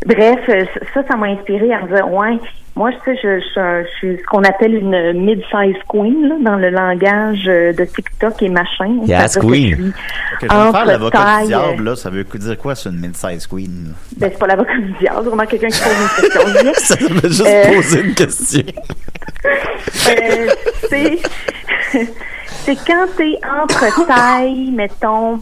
[0.06, 0.64] bref, euh,
[0.94, 2.38] ça, ça m'a inspiré à me dire, ouais,
[2.76, 6.28] moi, je sais, je, je, suis un- je suis ce qu'on appelle une mid-size queen,
[6.30, 8.99] là, dans le langage euh, de TikTok et machin.
[9.05, 9.93] Yes, Ça veut dire queen.
[10.39, 11.95] que je suis Ok, je vais faire l'avocat du diable, là.
[11.95, 13.93] Ça veut dire quoi, c'est une mid-size queen?
[14.17, 16.95] Ben, c'est pas l'avocat du diable, c'est vraiment quelqu'un qui pose une question.
[17.07, 18.61] Ça veut juste Euh, poser une question.
[20.07, 20.47] Euh,
[20.89, 21.17] c'est
[22.47, 25.39] c'est quand t'es entre taille, mettons,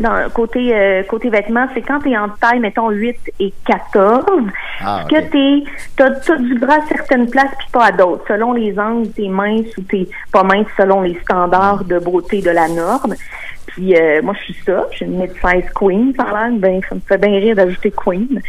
[0.00, 4.24] dans côté euh, côté vêtements, c'est quand t'es entre taille, mettons 8 et 14,
[4.80, 8.24] Ah, que t'es t'as, t'as du bras à certaines places puis pas à d'autres.
[8.28, 12.50] Selon les angles, t'es mince ou t'es pas mince selon les standards de beauté de
[12.50, 13.14] la norme.
[13.66, 16.80] Puis euh, moi je suis ça, je suis une mid-size queen, ça a l'air, ben
[16.88, 18.40] ça me fait bien rire d'ajouter queen.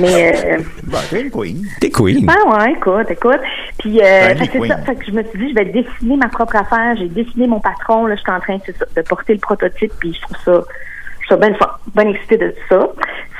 [0.00, 1.66] Mais euh, Bah, t'es une queen.
[1.80, 2.26] T'es queen.
[2.30, 3.40] ah ouais, écoute, écoute.
[3.78, 4.78] Puis, euh, Ben, fait que c'est ça.
[4.78, 6.94] Fait que je me suis dit, je vais dessiner ma propre affaire.
[6.96, 8.06] J'ai dessiné mon patron.
[8.06, 9.92] Là, je suis en train c'est ça, de porter le prototype.
[10.00, 10.64] Puis je trouve ça,
[11.36, 12.88] suis bien, excitée de ça.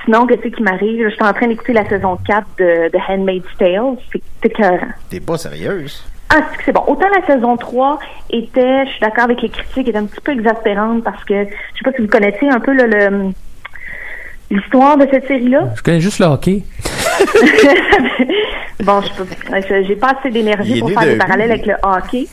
[0.04, 1.04] Sinon, qu'est-ce qui m'arrive?
[1.08, 3.96] Je suis en train d'écouter la saison 4 de, de Handmaid's Tale.
[4.12, 4.78] C'est écœurant.
[5.10, 6.04] T'es pas sérieuse?
[6.30, 6.84] Ah, c'est que c'est bon.
[6.86, 7.98] Autant la saison 3
[8.30, 11.48] était, je suis d'accord avec les critiques, était un petit peu exaspérante parce que, je
[11.48, 13.30] sais pas si vous connaissez un peu le- le
[14.50, 15.64] l'histoire de cette série-là.
[15.76, 16.62] Je connais juste le hockey.
[18.84, 22.26] bon, je j'ai pas assez d'énergie pour faire de- des parallèles avec le hockey,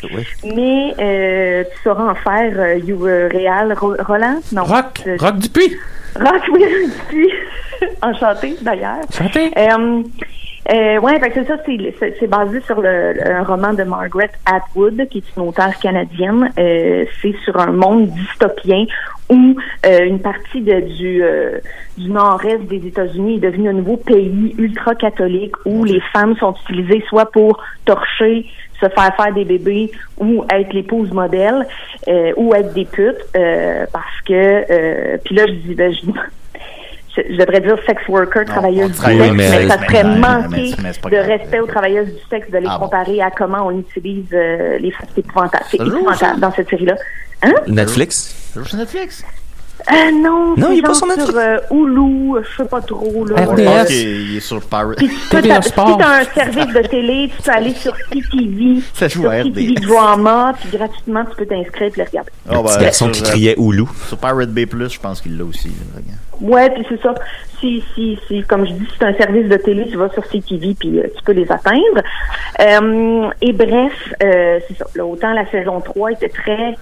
[0.43, 4.39] mais euh, tu sauras en faire, euh, You euh, Réal, Ro- Roland?
[4.51, 4.63] Non.
[4.63, 5.75] Rock, Euh, Rock Dupuis?
[6.19, 7.31] Rock, oui, Dupuis.
[8.01, 8.99] Enchanté, d'ailleurs.
[9.09, 9.51] Enchanté.
[9.57, 10.01] Euh,
[10.73, 11.57] euh, fait que c'est ça,
[12.19, 16.49] c'est, basé sur le, le- un roman de Margaret Atwood, qui est une auteure canadienne.
[16.57, 18.85] Euh, c'est sur un monde dystopien
[19.29, 19.55] où
[19.85, 21.59] euh, une partie de, du, euh,
[21.97, 27.03] du nord-est des États-Unis est devenue un nouveau pays ultra-catholique où les femmes sont utilisées
[27.09, 28.45] soit pour torcher,
[28.79, 29.89] se faire faire des bébés
[30.19, 31.65] ou être l'épouse modèle
[32.07, 34.33] euh, ou être des putes euh, parce que
[34.69, 36.01] euh, puis là je dis ben, je,
[37.17, 40.73] je, devrais dire sex worker, travailleuse du sexe, Oui, mais, mais- ça serait mais- manquer
[40.75, 42.85] c'est de respect aux travailleuses du sexe de les Ah bon?
[42.85, 45.07] comparer à comment on utilise euh, les femmes.
[45.13, 45.63] C'est épouvantable.
[45.69, 46.95] C'est dans cette série-là.
[47.43, 47.53] Hein?
[47.67, 48.35] Netflix?
[48.65, 49.23] Sur Netflix?
[49.91, 51.33] Euh, non, Non, c'est il est pas sur Netflix.
[51.35, 53.25] euh, Hulu, je sais pas trop.
[53.25, 54.95] Là, Je pense qu'il est sur Pirate.
[54.97, 59.21] puis tu si t'as un service de télé, tu peux aller sur CTV, Ça joue
[59.21, 59.81] sur à CTV RDS.
[59.85, 62.31] Drama, puis gratuitement, tu peux t'inscrire et le regarder.
[62.49, 63.89] Ah, petit ben, garçon qui sur, euh, criait Oulou.
[64.07, 65.67] Sur Pirate Bay Plus, je pense qu'il l'a aussi.
[65.67, 66.19] là, regarde.
[66.41, 67.13] Ouais, puis c'est ça.
[67.59, 70.75] Si, si, si, comme je dis, c'est un service de télé, tu vas sur CTV
[70.79, 72.01] puis euh, tu peux les atteindre.
[72.59, 74.85] Euh, et bref, euh, c'est ça.
[74.95, 76.75] Là, autant la saison 3 était très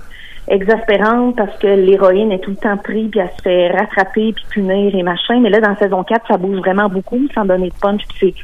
[0.48, 4.46] exaspérante parce que l'héroïne est tout le temps prise puis elle se fait rattraper puis
[4.50, 5.40] punir et machin.
[5.42, 8.36] Mais là, dans la saison 4, ça bouge vraiment beaucoup sans donner de punch puis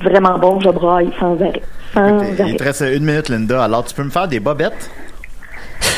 [0.00, 0.60] c'est vraiment bon.
[0.60, 1.62] Je braille sans arrêt.
[1.94, 2.54] Sans Il arrêt.
[2.54, 3.64] te reste une minute, Linda.
[3.64, 4.90] Alors, tu peux me faire des bobettes?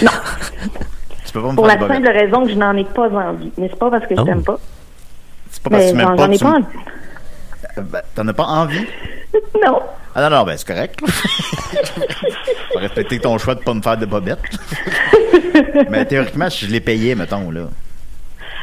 [0.03, 0.11] Non.
[1.29, 3.53] Tu peux pas me Pour la simple raison que je n'en ai pas envie.
[3.59, 4.25] Mais c'est pas parce que je Oh.
[4.25, 4.59] t'aime pas.
[5.51, 6.65] C'est pas parce que tu m'aimes pas j'en ai pas envie.
[7.79, 8.87] Euh, ben, T'en as pas envie?
[9.65, 9.81] Non.
[10.15, 11.01] Ah non, non, ben c'est correct.
[12.73, 14.39] Faut respecter ton choix de pas me faire de bobette.
[15.91, 17.63] Mais théoriquement, si je l'ai payé, mettons, là.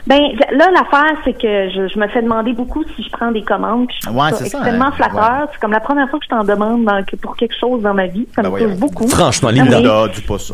[0.07, 0.20] Ben
[0.51, 3.88] là, l'affaire, c'est que je, je me fais demander beaucoup si je prends des commandes.
[3.88, 4.91] puis Je trouve Ouais, ça c'est ça, extrêmement hein.
[4.91, 5.47] flatteur.
[5.51, 7.93] C'est comme la première fois que je t'en demande dans- que pour quelque chose dans
[7.93, 8.28] ma vie.
[8.36, 9.07] Ça Ben me touche beaucoup.
[9.07, 9.80] Franchement, Linda.
[9.82, 10.53] mais- dis pas ça.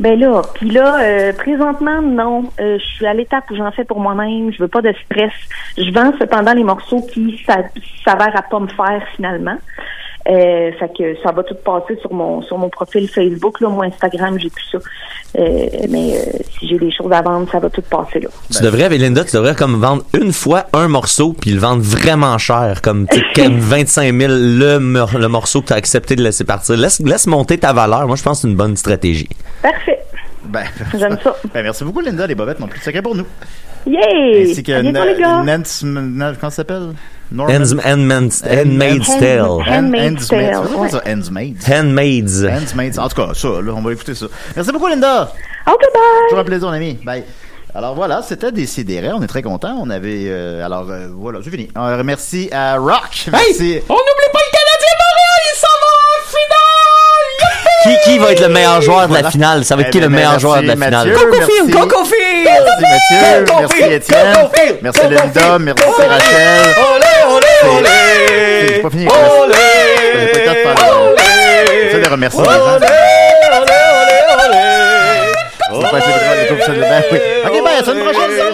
[0.00, 2.44] Ben là, puis là, euh, présentement, non.
[2.60, 4.50] Euh, je suis à l'étape où j'en fais pour moi-même.
[4.52, 5.32] Je veux pas de stress.
[5.76, 7.68] Je vends cependant les morceaux qui s'a-
[8.04, 9.56] s'avèrent à pas me faire finalement.
[10.28, 13.60] Euh, fait que ça va tout passer sur mon sur mon profil Facebook.
[13.60, 14.78] Là, mon Instagram, j'ai plus ça.
[15.38, 18.28] Euh, mais euh, si j'ai des choses à vendre, ça va tout passer là.
[18.54, 21.82] Tu devrais, avec Linda, tu devrais comme vendre une fois un morceau puis le vendre
[21.82, 25.76] vraiment cher, comme tu sais, comme 25 000 le, mor- le morceau que tu as
[25.76, 26.76] accepté de laisser partir.
[26.76, 28.06] Laisse, laisse monter ta valeur.
[28.06, 29.28] Moi, je pense que c'est une bonne stratégie.
[29.60, 29.98] Parfait.
[30.44, 30.64] Ben,
[30.98, 31.34] J'aime ça.
[31.52, 32.26] ben, merci beaucoup, Linda.
[32.28, 33.26] Les bobettes n'ont plus de secret pour nous.
[33.86, 34.50] Yay!
[34.50, 35.42] Ainsi que À bientôt, les Na- gars.
[35.58, 36.90] Nance, Na- comment ça s'appelle?
[37.32, 39.62] Handmaid's Handmaid's Hand- Tale.
[39.66, 41.00] Handmaid's Tale?
[41.06, 41.68] Handmaid's?
[41.68, 42.44] Handmaids.
[42.44, 42.98] Handmaid's.
[42.98, 44.26] En tout cas, ça, là, on va écouter ça.
[44.56, 45.32] Merci beaucoup, Linda.
[45.66, 46.02] OK, bye!
[46.28, 46.98] Toujours un plaisir, mon ami.
[47.04, 47.24] Bye.
[47.74, 49.10] Alors voilà, c'était Décidéré.
[49.12, 49.78] On est très contents.
[49.80, 50.24] On avait.
[50.26, 51.68] euh, alors euh, voilà, c'est fini.
[51.74, 53.28] On remercie à Rock.
[53.32, 53.80] Merci.
[53.88, 57.94] On n'oublie pas le Canadien Montréal, il s'en va en finale!
[58.04, 59.64] Qui, qui va être le meilleur joueur de la finale?
[59.64, 61.08] Ça va être Eh qui ben, le meilleur merci, joueur de la finale?
[61.08, 61.22] Merci.
[61.32, 61.62] Merci
[62.82, 63.82] Mathieu, merci!
[63.94, 64.48] Étienne,
[64.82, 66.08] merci Linda, merci Olé!
[66.08, 67.02] Rachel.
[67.42, 68.66] Olé, olé!
[68.68, 69.06] C'est pas fini.
[69.08, 69.54] Olé!
[70.14, 71.90] Le faire le- Olé!
[72.38, 72.76] Olé, gens.
[73.52, 74.16] olé, olé,
[74.46, 75.32] olé!
[75.72, 77.46] C'est pas assez de- de-.
[77.46, 78.52] Ok, ben, prochaine.